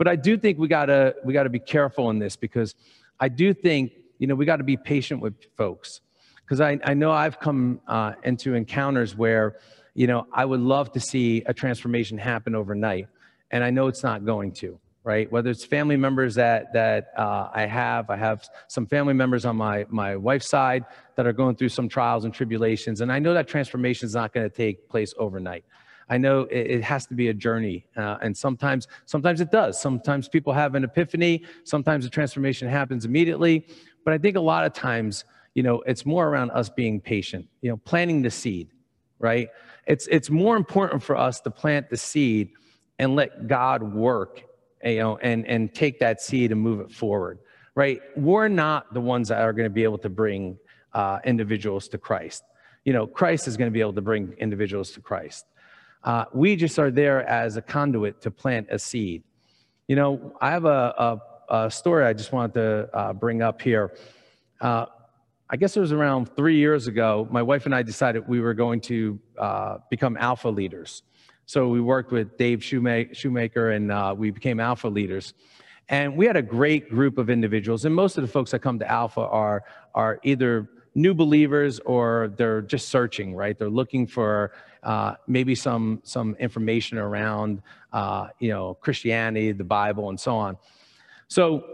But 0.00 0.08
I 0.08 0.16
do 0.16 0.38
think 0.38 0.58
we 0.58 0.66
gotta, 0.66 1.14
we 1.26 1.34
gotta 1.34 1.50
be 1.50 1.58
careful 1.58 2.08
in 2.08 2.18
this 2.18 2.34
because 2.34 2.74
I 3.20 3.28
do 3.28 3.52
think, 3.52 3.92
you 4.18 4.26
know, 4.26 4.34
we 4.34 4.46
gotta 4.46 4.64
be 4.64 4.78
patient 4.78 5.20
with 5.20 5.34
folks 5.58 6.00
because 6.40 6.58
I, 6.58 6.78
I 6.84 6.94
know 6.94 7.12
I've 7.12 7.38
come 7.38 7.82
uh, 7.86 8.14
into 8.24 8.54
encounters 8.54 9.14
where, 9.14 9.58
you 9.92 10.06
know, 10.06 10.26
I 10.32 10.46
would 10.46 10.60
love 10.60 10.90
to 10.92 11.00
see 11.00 11.42
a 11.44 11.52
transformation 11.52 12.16
happen 12.16 12.54
overnight, 12.54 13.08
and 13.50 13.62
I 13.62 13.68
know 13.68 13.88
it's 13.88 14.02
not 14.02 14.24
going 14.24 14.52
to. 14.52 14.80
Right, 15.02 15.30
whether 15.32 15.50
it's 15.50 15.64
family 15.64 15.96
members 15.96 16.34
that 16.34 16.72
that 16.74 17.08
uh, 17.16 17.48
I 17.54 17.66
have, 17.66 18.10
I 18.10 18.16
have 18.16 18.46
some 18.68 18.86
family 18.86 19.14
members 19.14 19.44
on 19.46 19.56
my 19.56 19.86
my 19.88 20.16
wife's 20.16 20.48
side 20.48 20.84
that 21.16 21.26
are 21.26 21.32
going 21.32 21.56
through 21.56 21.70
some 21.70 21.88
trials 21.88 22.24
and 22.24 22.32
tribulations, 22.32 23.00
and 23.00 23.10
I 23.10 23.18
know 23.18 23.32
that 23.34 23.48
transformation 23.48 24.06
is 24.06 24.14
not 24.14 24.34
going 24.34 24.48
to 24.48 24.54
take 24.54 24.88
place 24.90 25.14
overnight. 25.18 25.64
I 26.10 26.18
know 26.18 26.42
it, 26.42 26.66
it 26.66 26.82
has 26.84 27.06
to 27.06 27.14
be 27.14 27.28
a 27.28 27.34
journey, 27.34 27.86
uh, 27.96 28.18
and 28.20 28.36
sometimes 28.36 28.88
sometimes 29.06 29.40
it 29.40 29.50
does. 29.50 29.80
Sometimes 29.80 30.28
people 30.28 30.52
have 30.52 30.74
an 30.74 30.84
epiphany. 30.84 31.44
Sometimes 31.64 32.04
the 32.04 32.10
transformation 32.10 32.68
happens 32.68 33.06
immediately, 33.06 33.66
but 34.04 34.12
I 34.12 34.18
think 34.18 34.36
a 34.36 34.40
lot 34.40 34.66
of 34.66 34.72
times 34.74 35.24
you 35.54 35.62
know, 35.62 35.82
it's 35.86 36.06
more 36.06 36.28
around 36.28 36.50
us 36.52 36.68
being 36.68 37.00
patient, 37.00 37.46
you 37.60 37.70
know, 37.70 37.76
planting 37.78 38.22
the 38.22 38.30
seed, 38.30 38.68
right? 39.18 39.48
It's, 39.86 40.06
it's 40.08 40.30
more 40.30 40.56
important 40.56 41.02
for 41.02 41.16
us 41.16 41.40
to 41.40 41.50
plant 41.50 41.90
the 41.90 41.96
seed 41.96 42.50
and 42.98 43.16
let 43.16 43.48
God 43.48 43.82
work, 43.82 44.42
you 44.84 44.98
know, 44.98 45.18
and, 45.18 45.46
and 45.46 45.74
take 45.74 45.98
that 46.00 46.20
seed 46.20 46.52
and 46.52 46.60
move 46.60 46.80
it 46.80 46.92
forward, 46.92 47.38
right? 47.74 48.00
We're 48.16 48.48
not 48.48 48.94
the 48.94 49.00
ones 49.00 49.28
that 49.28 49.40
are 49.40 49.52
going 49.52 49.66
to 49.66 49.74
be 49.74 49.84
able 49.84 49.98
to 49.98 50.08
bring 50.08 50.58
uh, 50.92 51.18
individuals 51.24 51.88
to 51.88 51.98
Christ. 51.98 52.44
You 52.84 52.92
know, 52.92 53.06
Christ 53.06 53.48
is 53.48 53.56
going 53.56 53.70
to 53.70 53.74
be 53.74 53.80
able 53.80 53.92
to 53.94 54.02
bring 54.02 54.34
individuals 54.38 54.92
to 54.92 55.00
Christ. 55.00 55.46
Uh, 56.02 56.24
we 56.32 56.56
just 56.56 56.78
are 56.78 56.90
there 56.90 57.26
as 57.28 57.56
a 57.56 57.62
conduit 57.62 58.20
to 58.22 58.30
plant 58.30 58.66
a 58.70 58.78
seed. 58.78 59.22
You 59.86 59.96
know, 59.96 60.34
I 60.40 60.50
have 60.50 60.64
a, 60.64 61.20
a, 61.48 61.64
a 61.64 61.70
story 61.70 62.04
I 62.04 62.12
just 62.12 62.32
wanted 62.32 62.54
to 62.54 62.96
uh, 62.96 63.12
bring 63.12 63.42
up 63.42 63.60
here. 63.60 63.94
Uh, 64.60 64.86
I 65.52 65.56
guess 65.56 65.76
it 65.76 65.80
was 65.80 65.92
around 65.92 66.34
three 66.36 66.56
years 66.56 66.86
ago, 66.86 67.26
my 67.30 67.42
wife 67.42 67.66
and 67.66 67.74
I 67.74 67.82
decided 67.82 68.28
we 68.28 68.40
were 68.40 68.54
going 68.54 68.80
to 68.82 69.18
uh, 69.36 69.78
become 69.90 70.16
alpha 70.16 70.48
leaders. 70.48 71.02
So 71.46 71.68
we 71.68 71.80
worked 71.80 72.12
with 72.12 72.38
Dave 72.38 72.62
Shoemaker 72.62 73.72
and 73.72 73.90
uh, 73.90 74.14
we 74.16 74.30
became 74.30 74.60
alpha 74.60 74.86
leaders. 74.86 75.34
And 75.88 76.16
we 76.16 76.24
had 76.24 76.36
a 76.36 76.42
great 76.42 76.88
group 76.88 77.18
of 77.18 77.28
individuals. 77.28 77.84
And 77.84 77.92
most 77.92 78.16
of 78.16 78.22
the 78.22 78.28
folks 78.28 78.52
that 78.52 78.60
come 78.60 78.78
to 78.78 78.88
alpha 78.88 79.22
are, 79.22 79.64
are 79.92 80.20
either 80.22 80.68
new 80.94 81.14
believers 81.14 81.78
or 81.80 82.32
they're 82.36 82.62
just 82.62 82.88
searching, 82.88 83.34
right? 83.34 83.58
They're 83.58 83.70
looking 83.70 84.06
for 84.06 84.52
uh, 84.82 85.14
maybe 85.26 85.54
some, 85.54 86.00
some 86.02 86.34
information 86.36 86.98
around, 86.98 87.62
uh, 87.92 88.28
you 88.38 88.48
know, 88.48 88.74
Christianity, 88.74 89.52
the 89.52 89.64
Bible, 89.64 90.08
and 90.08 90.18
so 90.18 90.36
on. 90.36 90.56
So 91.28 91.64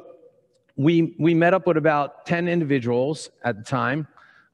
we, 0.76 1.14
we 1.18 1.34
met 1.34 1.54
up 1.54 1.66
with 1.66 1.76
about 1.76 2.26
10 2.26 2.48
individuals 2.48 3.30
at 3.42 3.56
the 3.56 3.64
time. 3.64 4.06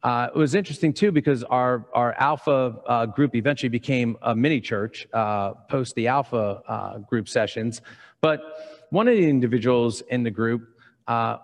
Uh, 0.02 0.28
it 0.34 0.38
was 0.38 0.54
interesting 0.54 0.92
too 0.92 1.12
because 1.12 1.44
our, 1.44 1.86
our 1.94 2.12
Alpha 2.14 2.76
uh, 2.86 3.06
group 3.06 3.34
eventually 3.34 3.68
became 3.68 4.16
a 4.22 4.34
mini 4.34 4.60
church 4.60 5.06
uh, 5.12 5.52
post 5.68 5.94
the 5.94 6.08
Alpha 6.08 6.62
uh, 6.66 6.98
group 6.98 7.28
sessions. 7.28 7.80
But 8.20 8.86
one 8.90 9.06
of 9.08 9.14
the 9.16 9.28
individuals 9.28 10.00
in 10.02 10.22
the 10.22 10.30
group, 10.30 10.68
uh, 11.06 11.38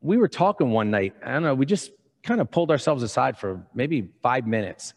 we 0.00 0.16
were 0.16 0.28
talking 0.28 0.70
one 0.70 0.90
night. 0.90 1.14
I 1.24 1.32
don't 1.32 1.42
know, 1.42 1.54
we 1.54 1.66
just 1.66 1.90
kind 2.28 2.42
of 2.42 2.50
pulled 2.50 2.70
ourselves 2.70 3.02
aside 3.02 3.38
for 3.38 3.66
maybe 3.74 4.06
five 4.22 4.46
minutes. 4.46 4.92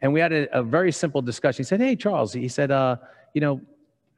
And 0.00 0.12
we 0.12 0.20
had 0.20 0.32
a, 0.32 0.58
a 0.60 0.62
very 0.62 0.92
simple 0.92 1.20
discussion. 1.20 1.64
He 1.64 1.66
said, 1.66 1.80
Hey, 1.80 1.96
Charles, 1.96 2.32
he 2.32 2.46
said, 2.46 2.70
uh, 2.70 2.96
you 3.34 3.40
know, 3.40 3.60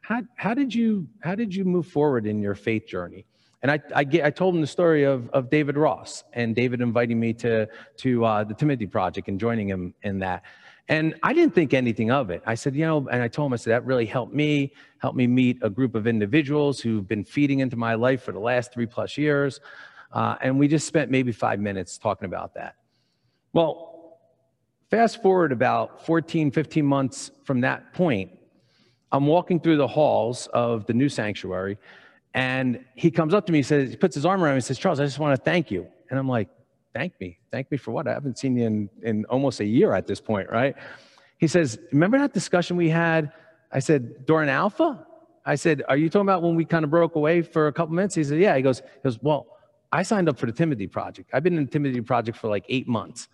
how, 0.02 0.20
how, 0.36 0.52
did 0.52 0.74
you, 0.74 1.08
how 1.20 1.34
did 1.34 1.54
you 1.54 1.64
move 1.64 1.86
forward 1.86 2.26
in 2.26 2.42
your 2.42 2.54
faith 2.54 2.86
journey? 2.86 3.24
And 3.62 3.70
I, 3.70 3.80
I, 3.94 4.04
I, 4.24 4.30
told 4.30 4.54
him 4.54 4.60
the 4.60 4.66
story 4.66 5.04
of, 5.04 5.30
of 5.30 5.48
David 5.48 5.76
Ross 5.78 6.24
and 6.34 6.54
David 6.54 6.82
inviting 6.82 7.18
me 7.18 7.32
to, 7.34 7.66
to 7.98 8.24
uh, 8.24 8.44
the 8.44 8.54
Timothy 8.54 8.86
Project 8.86 9.28
and 9.28 9.40
joining 9.40 9.68
him 9.68 9.94
in 10.02 10.18
that. 10.18 10.42
And 10.88 11.14
I 11.22 11.32
didn't 11.32 11.54
think 11.54 11.72
anything 11.72 12.10
of 12.10 12.30
it. 12.30 12.42
I 12.46 12.56
said, 12.56 12.74
you 12.74 12.84
know, 12.84 13.08
and 13.08 13.22
I 13.22 13.28
told 13.28 13.50
him, 13.50 13.52
I 13.54 13.56
said, 13.56 13.70
that 13.70 13.86
really 13.86 14.06
helped 14.06 14.34
me, 14.34 14.72
helped 14.98 15.16
me 15.16 15.26
meet 15.26 15.58
a 15.62 15.70
group 15.70 15.94
of 15.94 16.06
individuals 16.06 16.80
who've 16.80 17.06
been 17.06 17.24
feeding 17.24 17.60
into 17.60 17.76
my 17.76 17.94
life 17.94 18.22
for 18.22 18.32
the 18.32 18.40
last 18.40 18.72
three 18.72 18.86
plus 18.86 19.16
years. 19.16 19.60
Uh, 20.12 20.36
and 20.40 20.58
we 20.58 20.68
just 20.68 20.86
spent 20.86 21.10
maybe 21.10 21.32
five 21.32 21.60
minutes 21.60 21.98
talking 21.98 22.26
about 22.26 22.54
that. 22.54 22.76
Well, 23.52 24.18
fast 24.90 25.22
forward 25.22 25.52
about 25.52 26.04
14, 26.06 26.50
15 26.50 26.84
months 26.84 27.30
from 27.44 27.60
that 27.62 27.92
point, 27.92 28.32
I'm 29.12 29.26
walking 29.26 29.60
through 29.60 29.76
the 29.76 29.88
halls 29.88 30.48
of 30.52 30.86
the 30.86 30.94
new 30.94 31.08
sanctuary 31.08 31.78
and 32.34 32.84
he 32.94 33.10
comes 33.10 33.34
up 33.34 33.46
to 33.46 33.52
me, 33.52 33.58
he 33.58 33.62
says, 33.62 33.90
he 33.90 33.96
puts 33.96 34.14
his 34.14 34.24
arm 34.24 34.42
around 34.42 34.52
me 34.52 34.56
and 34.56 34.64
says, 34.64 34.78
Charles, 34.78 35.00
I 35.00 35.04
just 35.04 35.18
want 35.18 35.36
to 35.36 35.42
thank 35.42 35.70
you. 35.70 35.86
And 36.10 36.18
I'm 36.18 36.28
like, 36.28 36.48
thank 36.94 37.18
me. 37.20 37.38
Thank 37.50 37.70
me 37.70 37.76
for 37.76 37.90
what? 37.90 38.06
I 38.06 38.12
haven't 38.12 38.38
seen 38.38 38.56
you 38.56 38.66
in, 38.66 38.90
in 39.02 39.24
almost 39.26 39.60
a 39.60 39.64
year 39.64 39.94
at 39.94 40.06
this 40.06 40.20
point, 40.20 40.48
right? 40.48 40.76
He 41.38 41.48
says, 41.48 41.78
remember 41.92 42.18
that 42.18 42.32
discussion 42.32 42.76
we 42.76 42.88
had? 42.88 43.32
I 43.72 43.80
said, 43.80 44.26
during 44.26 44.48
Alpha? 44.48 45.06
I 45.44 45.54
said, 45.56 45.82
are 45.88 45.96
you 45.96 46.08
talking 46.08 46.28
about 46.28 46.42
when 46.42 46.54
we 46.54 46.64
kind 46.64 46.84
of 46.84 46.90
broke 46.90 47.16
away 47.16 47.42
for 47.42 47.66
a 47.66 47.72
couple 47.72 47.94
minutes? 47.94 48.14
He 48.14 48.22
said, 48.22 48.38
yeah. 48.38 48.56
He 48.56 48.62
goes, 48.62 48.80
he 48.80 49.00
goes, 49.02 49.20
well, 49.22 49.46
I 49.92 50.02
signed 50.02 50.28
up 50.28 50.38
for 50.38 50.46
the 50.46 50.52
Timothy 50.52 50.86
Project. 50.86 51.30
I've 51.32 51.42
been 51.42 51.56
in 51.56 51.64
the 51.64 51.70
Timothy 51.70 52.00
Project 52.00 52.38
for 52.38 52.48
like 52.48 52.64
eight 52.68 52.88
months. 52.88 53.28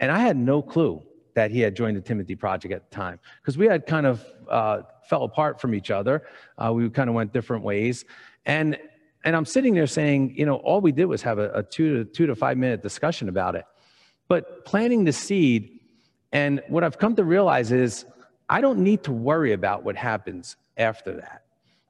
And 0.00 0.10
I 0.10 0.18
had 0.18 0.36
no 0.36 0.62
clue 0.62 1.02
that 1.34 1.50
he 1.50 1.60
had 1.60 1.76
joined 1.76 1.96
the 1.96 2.00
Timothy 2.00 2.34
Project 2.34 2.74
at 2.74 2.90
the 2.90 2.96
time 2.96 3.20
because 3.40 3.56
we 3.56 3.66
had 3.66 3.86
kind 3.86 4.06
of 4.06 4.24
uh, 4.48 4.82
fell 5.08 5.24
apart 5.24 5.60
from 5.60 5.74
each 5.74 5.90
other. 5.90 6.26
Uh, 6.58 6.72
we 6.72 6.88
kind 6.90 7.08
of 7.08 7.14
went 7.14 7.32
different 7.32 7.64
ways. 7.64 8.04
And 8.46 8.78
And 9.24 9.36
I'm 9.36 9.44
sitting 9.44 9.74
there 9.74 9.86
saying, 9.86 10.34
you 10.36 10.46
know, 10.46 10.56
all 10.56 10.80
we 10.80 10.92
did 10.92 11.04
was 11.04 11.22
have 11.22 11.38
a, 11.38 11.50
a 11.52 11.62
two 11.62 11.88
to 11.94 12.04
two 12.10 12.26
to 12.26 12.34
five 12.34 12.56
minute 12.56 12.82
discussion 12.82 13.28
about 13.28 13.54
it. 13.54 13.66
But 14.28 14.64
planting 14.64 15.04
the 15.04 15.12
seed, 15.12 15.80
and 16.32 16.62
what 16.68 16.82
I've 16.84 16.98
come 16.98 17.14
to 17.16 17.24
realize 17.24 17.70
is 17.70 18.06
I 18.48 18.60
don't 18.60 18.78
need 18.78 19.02
to 19.04 19.12
worry 19.12 19.52
about 19.52 19.84
what 19.84 19.96
happens 19.96 20.56
after 20.76 21.12
that, 21.16 21.42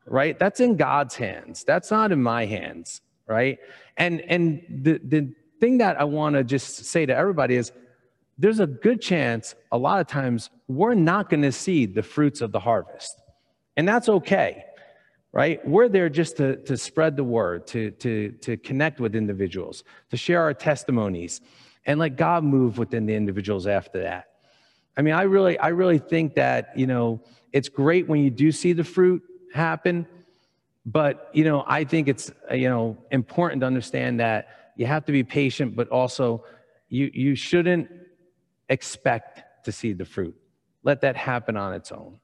right? 0.07 0.39
That's 0.39 0.61
in 0.61 0.77
God's 0.77 1.15
hands. 1.15 1.65
That's 1.65 1.91
not 1.91 2.11
in 2.13 2.23
my 2.23 2.47
hands, 2.47 3.01
right? 3.31 3.59
And 3.97 4.21
and 4.23 4.63
the 4.69 5.01
the 5.03 5.35
thing 5.61 5.79
that 5.79 6.01
I 6.01 6.05
want 6.05 6.35
to 6.35 6.45
just 6.45 6.85
say 6.87 7.07
to 7.07 7.17
everybody 7.17 7.55
is 7.57 7.73
there's 8.39 8.61
a 8.61 8.67
good 8.67 9.01
chance 9.01 9.55
a 9.71 9.79
lot 9.79 10.01
of 10.01 10.07
times 10.07 10.51
we're 10.67 10.95
not 10.95 11.29
going 11.29 11.43
to 11.43 11.53
see 11.53 11.85
the 11.85 12.03
fruits 12.03 12.41
of 12.41 12.53
the 12.53 12.61
harvest. 12.61 13.21
And 13.77 13.87
that's 13.87 14.09
okay, 14.09 14.65
right? 15.31 15.65
We're 15.67 15.89
there 15.89 16.09
just 16.09 16.39
to, 16.39 16.57
to 16.65 16.77
spread 16.77 17.17
the 17.17 17.25
word, 17.25 17.67
to, 17.69 17.91
to, 17.93 18.31
to 18.41 18.57
connect 18.57 18.99
with 18.99 19.15
individuals, 19.15 19.85
to 20.11 20.17
share 20.17 20.41
our 20.41 20.55
testimonies, 20.55 21.43
and 21.85 22.01
let 22.01 22.17
God 22.17 22.43
move 22.43 22.79
within 22.79 23.05
the 23.05 23.15
individuals 23.15 23.67
after 23.67 24.03
that. 24.03 24.29
I 24.97 25.03
mean, 25.03 25.15
I 25.15 25.23
really, 25.23 25.59
I 25.59 25.69
really 25.69 25.99
think 25.99 26.35
that, 26.35 26.73
you 26.77 26.87
know, 26.87 27.23
it's 27.53 27.69
great 27.69 28.09
when 28.09 28.25
you 28.25 28.31
do 28.31 28.53
see 28.53 28.73
the 28.73 28.85
fruit 28.85 29.23
happen, 29.53 30.07
but, 30.87 31.31
you 31.33 31.45
know, 31.45 31.65
I 31.67 31.85
think 31.85 32.09
it's, 32.09 32.33
you 32.51 32.69
know, 32.69 32.97
important 33.11 33.61
to 33.61 33.67
understand 33.67 34.21
that 34.21 34.73
you 34.77 34.87
have 34.87 35.05
to 35.07 35.13
be 35.13 35.23
patient, 35.23 35.77
but 35.77 35.89
also 35.89 36.45
you, 36.89 37.11
you 37.13 37.35
shouldn't 37.35 37.89
expect 38.69 39.65
to 39.65 39.73
see 39.73 39.93
the 39.93 40.05
fruit. 40.05 40.35
Let 40.83 41.03
that 41.03 41.17
happen 41.17 41.57
on 41.57 41.75
its 41.75 41.93
own. 41.93 42.19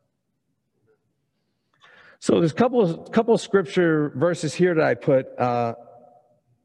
So 2.18 2.40
there's 2.40 2.52
a 2.52 2.54
couple 2.54 2.96
couple 3.08 3.36
scripture 3.36 4.12
verses 4.16 4.54
here 4.54 4.74
that 4.74 4.84
I 4.84 4.94
put 4.94 5.38
uh, 5.38 5.74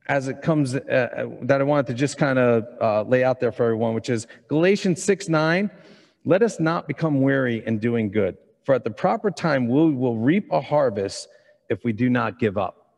as 0.07 0.27
it 0.27 0.41
comes 0.41 0.75
uh, 0.75 0.79
uh, 0.79 1.25
that 1.43 1.61
I 1.61 1.63
wanted 1.63 1.87
to 1.87 1.93
just 1.93 2.17
kind 2.17 2.39
of 2.39 2.65
uh, 2.81 3.03
lay 3.03 3.23
out 3.23 3.39
there 3.39 3.51
for 3.51 3.65
everyone, 3.65 3.93
which 3.93 4.09
is 4.09 4.27
Galatians 4.47 5.03
6 5.03 5.29
9. 5.29 5.69
Let 6.23 6.41
us 6.41 6.59
not 6.59 6.87
become 6.87 7.21
weary 7.21 7.63
in 7.65 7.79
doing 7.79 8.11
good, 8.11 8.37
for 8.63 8.73
at 8.75 8.83
the 8.83 8.91
proper 8.91 9.29
time 9.29 9.67
we 9.67 9.93
will 9.93 10.17
reap 10.17 10.51
a 10.51 10.61
harvest 10.61 11.27
if 11.71 11.85
we 11.85 11.93
do 11.93 12.09
not 12.09 12.37
give 12.37 12.57
up. 12.57 12.97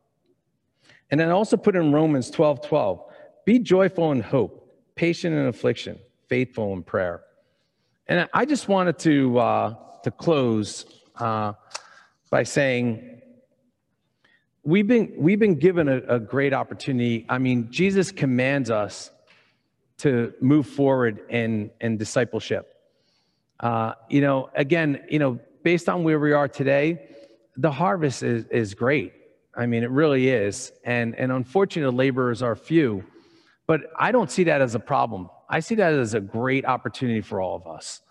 And 1.12 1.20
then 1.20 1.30
also 1.30 1.56
put 1.56 1.76
in 1.76 1.94
Romans 1.94 2.32
12 2.32 2.68
12. 2.68 3.02
Be 3.46 3.60
joyful 3.60 4.12
in 4.12 4.20
hope, 4.20 4.74
patient 4.96 5.36
in 5.36 5.46
affliction, 5.46 6.00
faithful 6.28 6.74
in 6.74 6.82
prayer. 6.82 7.22
And 8.08 8.28
I 8.34 8.46
just 8.46 8.68
wanted 8.68 8.98
to, 9.00 9.38
uh, 9.38 9.76
to 10.04 10.12
close 10.12 10.86
uh, 11.18 11.54
by 12.32 12.44
saying, 12.44 13.22
we've 14.64 14.88
been, 14.88 15.14
we've 15.18 15.40
been 15.40 15.60
given 15.60 15.88
a, 15.88 15.98
a 16.16 16.20
great 16.20 16.54
opportunity. 16.54 17.26
I 17.30 17.38
mean, 17.38 17.70
Jesus 17.70 18.12
commands 18.12 18.72
us 18.72 19.12
to 20.00 20.34
move 20.42 20.66
forward 20.68 21.22
in, 21.30 21.70
in 21.80 21.98
discipleship. 21.98 22.74
Uh, 23.60 23.94
you 24.10 24.22
know, 24.22 24.50
again, 24.56 25.04
you 25.10 25.20
know, 25.20 25.40
based 25.62 25.88
on 25.88 26.04
where 26.04 26.20
we 26.20 26.34
are 26.34 26.48
today, 26.48 27.08
the 27.58 27.72
harvest 27.72 28.24
is, 28.24 28.46
is 28.46 28.74
great. 28.74 29.14
I 29.56 29.66
mean, 29.66 29.84
it 29.84 29.92
really 29.92 30.30
is. 30.30 30.72
And, 30.84 31.16
and 31.16 31.32
unfortunately, 31.32 31.96
laborers 31.96 32.42
are 32.42 32.56
few. 32.56 33.04
But 33.68 33.82
I 33.98 34.12
don't 34.12 34.30
see 34.30 34.44
that 34.46 34.62
as 34.62 34.76
a 34.76 34.80
problem. 34.80 35.30
I 35.50 35.60
see 35.60 35.76
that 35.76 35.94
as 35.94 36.14
a 36.14 36.20
great 36.20 36.66
opportunity 36.66 37.22
for 37.22 37.40
all 37.40 37.56
of 37.56 37.68
us. 37.68 38.02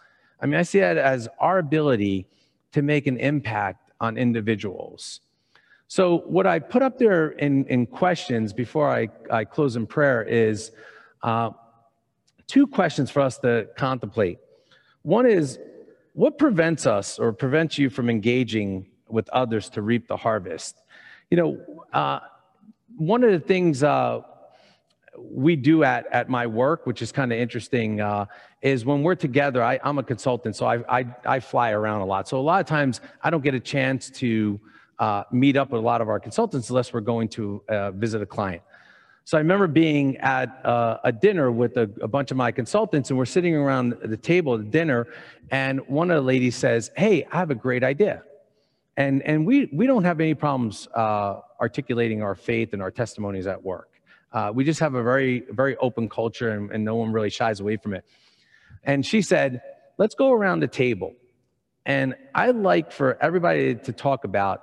I 0.41 0.47
mean, 0.47 0.55
I 0.55 0.63
see 0.63 0.81
that 0.81 0.97
as 0.97 1.29
our 1.39 1.59
ability 1.59 2.27
to 2.73 2.83
make 2.83 3.07
an 3.07 3.19
impact 3.19 3.91
on 4.01 4.17
individuals. 4.17 5.21
So, 5.89 6.23
what 6.27 6.47
I 6.47 6.59
put 6.59 6.83
up 6.83 6.99
there 6.99 7.31
in, 7.33 7.67
in 7.67 7.87
questions 7.87 8.53
before 8.53 8.91
I, 8.91 9.09
I 9.31 9.45
close 9.45 9.77
in 9.77 9.87
prayer 9.87 10.23
is 10.23 10.73
uh, 11.23 11.51
two 12.47 12.67
questions 12.67 13.11
for 13.11 13.21
us 13.21 13.39
to 13.39 13.69
contemplate. 13.77 14.39
One 15.03 15.27
is, 15.27 15.59
what 16.15 16.39
prevents 16.39 16.87
us 16.87 17.19
or 17.19 17.33
prevents 17.33 17.79
you 17.79 17.91
from 17.91 18.09
engaging 18.09 18.87
with 19.13 19.29
others 19.31 19.69
to 19.71 19.83
reap 19.83 20.09
the 20.09 20.17
harvest? 20.17 20.83
You 21.31 21.37
know, 21.37 21.61
uh, 21.93 22.21
one 22.97 23.23
of 23.23 23.33
the 23.33 23.41
things 23.41 23.83
uh, 23.83 24.23
we 25.19 25.57
do 25.57 25.85
at, 25.85 26.07
at 26.11 26.29
my 26.29 26.47
work, 26.47 26.87
which 26.87 27.03
is 27.03 27.13
kind 27.13 27.33
of 27.33 27.39
interesting, 27.39 28.01
uh, 28.01 28.27
is 28.63 28.85
when 28.85 29.03
we're 29.03 29.15
together, 29.15 29.63
I, 29.63 29.79
am 29.85 29.99
a 29.99 30.03
consultant, 30.03 30.57
so 30.57 30.67
I, 30.67 31.01
I, 31.01 31.07
I, 31.25 31.41
fly 31.41 31.71
around 31.73 32.01
a 32.01 32.07
lot. 32.07 32.29
So 32.29 32.39
a 32.39 32.41
lot 32.41 32.61
of 32.61 32.67
times 32.67 33.01
I 33.23 33.31
don't 33.31 33.43
get 33.43 33.55
a 33.55 33.61
chance 33.61 34.11
to 34.11 34.61
uh, 34.99 35.25
meet 35.33 35.57
up 35.57 35.71
with 35.71 35.81
a 35.81 35.85
lot 35.85 36.01
of 36.01 36.09
our 36.09 36.21
consultants 36.21 36.71
unless 36.71 36.93
we're 36.93 37.01
going 37.01 37.29
to 37.29 37.63
uh, 37.69 37.91
visit 37.93 38.23
a 38.23 38.27
client. 38.27 38.63
So 39.25 39.37
I 39.37 39.41
remember 39.41 39.67
being 39.69 40.17
at 40.19 40.65
uh, 40.65 40.99
a 41.05 41.13
dinner 41.13 41.53
with 41.53 41.77
a, 41.77 41.91
a, 42.01 42.09
bunch 42.09 42.31
of 42.31 42.37
my 42.37 42.51
consultants, 42.51 43.11
and 43.11 43.19
we're 43.19 43.25
sitting 43.25 43.55
around 43.55 43.97
the 44.05 44.17
table 44.17 44.55
at 44.55 44.71
dinner, 44.71 45.07
and 45.51 45.81
one 45.87 46.11
of 46.11 46.17
the 46.17 46.23
ladies 46.23 46.57
says, 46.57 46.91
"Hey, 46.97 47.25
I 47.31 47.39
have 47.39 47.51
a 47.51 47.55
great 47.55 47.85
idea," 47.85 48.25
and 48.97 49.23
and 49.23 49.47
we 49.47 49.69
we 49.73 49.87
don't 49.87 50.05
have 50.05 50.21
any 50.21 50.35
problems 50.35 50.89
uh, 50.95 51.41
articulating 51.61 52.23
our 52.23 52.35
faith 52.35 52.73
and 52.73 52.83
our 52.83 52.91
testimonies 52.91 53.47
at 53.47 53.63
work. 53.63 53.89
Uh, 54.33 54.51
we 54.55 54.65
just 54.65 54.81
have 54.81 54.95
a 54.95 55.03
very, 55.03 55.45
very 55.51 55.77
open 55.77 56.09
culture 56.09 56.51
and, 56.51 56.71
and 56.71 56.85
no 56.85 56.97
one 56.97 57.13
really 57.13 57.31
shies 57.31 57.61
away 57.61 57.77
from 57.77 57.93
it. 57.93 58.05
And 58.83 59.05
she 59.05 59.21
said, 59.23 59.61
let's 59.99 60.15
go 60.15 60.33
around 60.33 60.61
the 60.61 60.69
table. 60.69 61.15
And 61.85 62.15
I 62.35 62.51
like 62.51 62.93
for 62.93 63.19
everybody 63.21 63.75
to 63.75 63.93
talk 63.93 64.25
about 64.25 64.63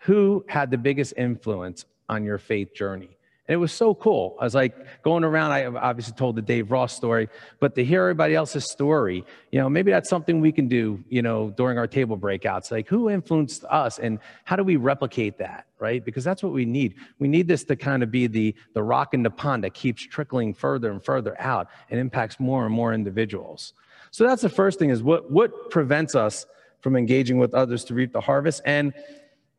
who 0.00 0.44
had 0.48 0.70
the 0.70 0.78
biggest 0.78 1.14
influence 1.16 1.86
on 2.08 2.24
your 2.24 2.38
faith 2.38 2.74
journey. 2.74 3.15
And 3.48 3.54
it 3.54 3.58
was 3.58 3.72
so 3.72 3.94
cool. 3.94 4.36
I 4.40 4.44
was 4.44 4.54
like 4.54 5.02
going 5.02 5.22
around, 5.22 5.52
I 5.52 5.66
obviously 5.66 6.14
told 6.14 6.34
the 6.34 6.42
Dave 6.42 6.72
Ross 6.72 6.94
story, 6.94 7.28
but 7.60 7.76
to 7.76 7.84
hear 7.84 8.02
everybody 8.02 8.34
else's 8.34 8.70
story, 8.70 9.24
you 9.52 9.60
know, 9.60 9.68
maybe 9.68 9.92
that's 9.92 10.08
something 10.08 10.40
we 10.40 10.50
can 10.50 10.66
do, 10.66 11.02
you 11.08 11.22
know, 11.22 11.50
during 11.50 11.78
our 11.78 11.86
table 11.86 12.18
breakouts. 12.18 12.72
Like 12.72 12.88
who 12.88 13.08
influenced 13.08 13.64
us 13.64 14.00
and 14.00 14.18
how 14.44 14.56
do 14.56 14.64
we 14.64 14.76
replicate 14.76 15.38
that, 15.38 15.66
right? 15.78 16.04
Because 16.04 16.24
that's 16.24 16.42
what 16.42 16.52
we 16.52 16.64
need. 16.64 16.96
We 17.20 17.28
need 17.28 17.46
this 17.46 17.62
to 17.64 17.76
kind 17.76 18.02
of 18.02 18.10
be 18.10 18.26
the, 18.26 18.54
the 18.74 18.82
rock 18.82 19.14
in 19.14 19.22
the 19.22 19.30
pond 19.30 19.62
that 19.62 19.74
keeps 19.74 20.02
trickling 20.02 20.52
further 20.52 20.90
and 20.90 21.04
further 21.04 21.40
out 21.40 21.68
and 21.90 22.00
impacts 22.00 22.40
more 22.40 22.66
and 22.66 22.74
more 22.74 22.92
individuals. 22.92 23.74
So 24.10 24.26
that's 24.26 24.42
the 24.42 24.48
first 24.48 24.78
thing 24.78 24.90
is 24.90 25.04
what, 25.04 25.30
what 25.30 25.70
prevents 25.70 26.16
us 26.16 26.46
from 26.80 26.96
engaging 26.96 27.38
with 27.38 27.54
others 27.54 27.84
to 27.84 27.94
reap 27.94 28.12
the 28.12 28.20
harvest? 28.20 28.62
And 28.64 28.92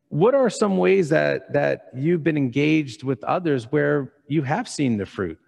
what 0.08 0.34
are 0.34 0.48
some 0.48 0.78
ways 0.78 1.08
that 1.10 1.52
that 1.52 1.90
you've 1.94 2.24
been 2.24 2.36
engaged 2.36 3.02
with 3.02 3.22
others 3.24 3.70
where 3.70 4.12
you 4.26 4.42
have 4.42 4.68
seen 4.68 4.96
the 4.96 5.06
fruit? 5.06 5.38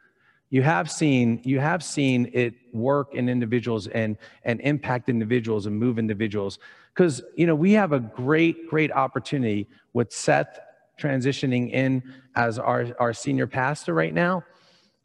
You 0.51 0.63
have 0.63 0.91
seen 0.91 1.41
you 1.45 1.61
have 1.61 1.83
seen 1.83 2.31
it 2.35 2.55
work 2.73 3.15
in 3.15 3.29
individuals 3.29 3.87
and 3.87 4.17
and 4.45 4.61
impact 4.61 5.09
individuals 5.09 5.67
and 5.67 5.79
move 5.79 5.99
individuals. 5.99 6.59
Because 6.95 7.23
you 7.37 7.47
know 7.47 7.55
we 7.55 7.73
have 7.73 7.93
a 7.93 8.01
great 8.01 8.69
great 8.69 8.93
opportunity 8.93 9.69
with 9.93 10.13
seth 10.13 10.59
transitioning 11.01 11.73
in 11.73 12.03
as 12.37 12.59
our 12.59 12.89
our 12.99 13.15
senior 13.15 13.47
pastor 13.47 13.95
right 13.95 14.13
now 14.13 14.45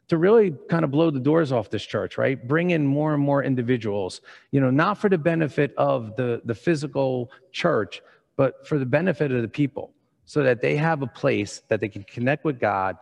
to 0.08 0.18
really 0.18 0.54
kind 0.68 0.84
of 0.84 0.90
blow 0.90 1.10
the 1.10 1.18
doors 1.18 1.50
off 1.52 1.70
this 1.70 1.84
church 1.86 2.18
right? 2.18 2.46
Bring 2.46 2.70
in 2.70 2.86
more 2.86 3.14
and 3.14 3.22
more 3.22 3.42
individuals 3.42 4.20
you 4.50 4.60
know 4.60 4.70
not 4.70 4.98
for 4.98 5.08
the 5.08 5.16
benefit 5.16 5.72
of 5.78 6.16
the 6.16 6.42
the 6.44 6.54
physical 6.54 7.30
church 7.52 8.02
but 8.36 8.66
for 8.66 8.78
the 8.78 8.86
benefit 8.86 9.32
of 9.32 9.42
the 9.42 9.48
people 9.48 9.92
so 10.24 10.42
that 10.42 10.60
they 10.60 10.76
have 10.76 11.02
a 11.02 11.06
place 11.06 11.62
that 11.68 11.80
they 11.80 11.88
can 11.88 12.02
connect 12.04 12.44
with 12.44 12.60
God, 12.60 12.96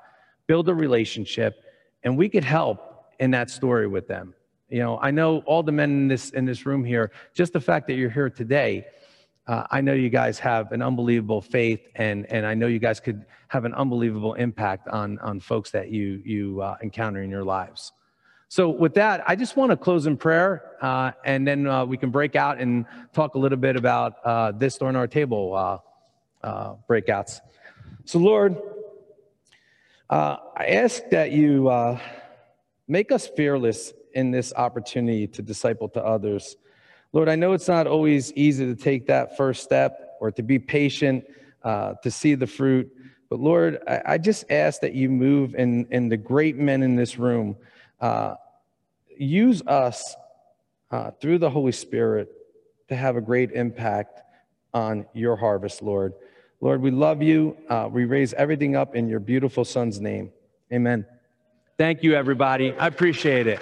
build 0.47 0.69
a 0.69 0.75
relationship, 0.75 1.65
and 2.03 2.17
we 2.17 2.29
could 2.29 2.45
help 2.45 2.79
in 3.19 3.31
that 3.33 3.51
story 3.51 3.87
with 3.87 4.07
them. 4.07 4.35
You 4.69 4.81
know, 4.81 4.99
I 5.01 5.11
know 5.11 5.39
all 5.47 5.63
the 5.63 5.73
men 5.73 5.91
in 5.91 6.09
this 6.09 6.31
in 6.31 6.45
this 6.45 6.67
room 6.67 6.85
here, 6.85 7.13
just 7.35 7.53
the 7.53 7.61
fact 7.61 7.87
that 7.89 7.95
you're 7.95 8.11
here 8.11 8.31
today, 8.31 8.87
uh, 9.47 9.65
I 9.71 9.81
know 9.81 9.93
you 9.93 10.11
guys 10.11 10.39
have 10.39 10.73
an 10.73 10.83
unbelievable 10.83 11.41
faith, 11.41 11.81
and 11.97 12.27
and 12.31 12.47
I 12.47 12.55
know 12.55 12.67
you 12.67 12.79
guys 12.79 13.01
could 13.01 13.25
have 13.49 13.65
an 13.65 13.75
unbelievable 13.75 14.35
impact 14.35 14.89
on 14.89 15.19
on 15.19 15.41
folks 15.41 15.71
that 15.73 15.91
you 15.91 16.23
you 16.25 16.63
uh, 16.63 16.77
encounter 16.83 17.23
in 17.23 17.31
your 17.31 17.45
lives. 17.45 17.93
So, 18.55 18.69
with 18.69 18.95
that, 18.95 19.29
I 19.29 19.35
just 19.35 19.57
want 19.57 19.71
to 19.73 19.77
close 19.77 20.07
in 20.07 20.17
prayer, 20.17 20.63
uh, 20.81 21.11
and 21.25 21.45
then 21.45 21.67
uh, 21.67 21.85
we 21.87 21.97
can 21.97 22.11
break 22.11 22.37
out 22.37 22.61
and 22.61 22.87
talk 23.13 23.35
a 23.35 23.39
little 23.41 23.59
bit 23.59 23.75
about 23.75 24.25
uh, 24.25 24.53
this 24.53 24.79
during 24.79 24.95
our 24.95 25.09
table 25.09 25.57
uh, 25.57 26.47
uh, 26.47 26.75
breakouts. 26.89 27.41
So, 28.05 28.21
Lord, 28.21 28.57
uh, 30.09 30.37
I 30.57 30.67
ask 30.67 31.03
that 31.11 31.33
you 31.33 31.99
make 32.87 33.11
us 33.11 33.27
fearless 33.27 33.93
in 34.15 34.31
this 34.31 34.53
opportunity 34.55 35.27
to 35.27 35.43
disciple 35.43 35.89
to 35.89 36.05
others. 36.05 36.55
Lord, 37.13 37.29
I 37.29 37.35
know 37.35 37.55
it's 37.55 37.67
not 37.67 37.89
always 37.89 38.33
easy 38.35 38.67
to 38.67 38.77
take 38.77 39.09
that 39.09 39.37
first 39.37 39.65
step 39.65 40.17
or 40.21 40.31
to 40.31 40.45
be 40.45 40.61
patient, 40.61 41.25
to 41.65 42.09
see 42.09 42.37
the 42.37 42.47
fruit. 42.47 42.89
But 43.29 43.41
Lord, 43.41 43.81
I, 43.89 44.03
I, 44.07 44.19
just 44.19 44.45
ask 44.49 44.81
that 44.83 44.95
you 44.95 45.09
move 45.09 45.57
in, 45.57 45.89
in 45.91 46.09
the 46.09 46.17
great 46.17 46.57
men 46.57 46.85
in 46.85 46.95
this 46.95 47.19
room 47.19 47.57
uh, 48.01 48.37
use 49.19 49.63
us 49.67 50.17
uh, 50.91 51.11
through 51.21 51.39
the 51.39 51.51
Holy 51.51 51.73
Spirit 51.73 52.31
to 52.89 52.97
have 52.97 53.17
a 53.17 53.21
great 53.21 53.53
impact 53.53 54.21
on 54.73 55.07
your 55.15 55.37
harvest, 55.37 55.83
Lord. 55.83 56.15
Lord, 56.61 56.81
we 56.81 56.91
love 56.91 57.23
you. 57.23 57.57
Uh, 57.69 57.89
we 57.91 58.05
raise 58.05 58.33
everything 58.35 58.77
up 58.77 58.95
in 58.95 59.09
your 59.09 59.21
beautiful 59.21 59.65
son's 59.65 60.01
name. 60.01 60.31
Amen. 60.73 61.05
Thank 61.77 62.03
you, 62.03 62.15
everybody. 62.15 62.73
I 62.73 62.87
appreciate 62.87 63.47
it. 63.47 63.61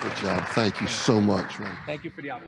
Good 0.00 0.16
job. 0.16 0.46
Thank 0.48 0.80
you 0.80 0.86
so 0.86 1.20
much, 1.20 1.58
man. 1.58 1.76
Thank 1.84 2.04
you 2.04 2.10
for 2.10 2.22
the 2.22 2.30
opportunity. 2.30 2.44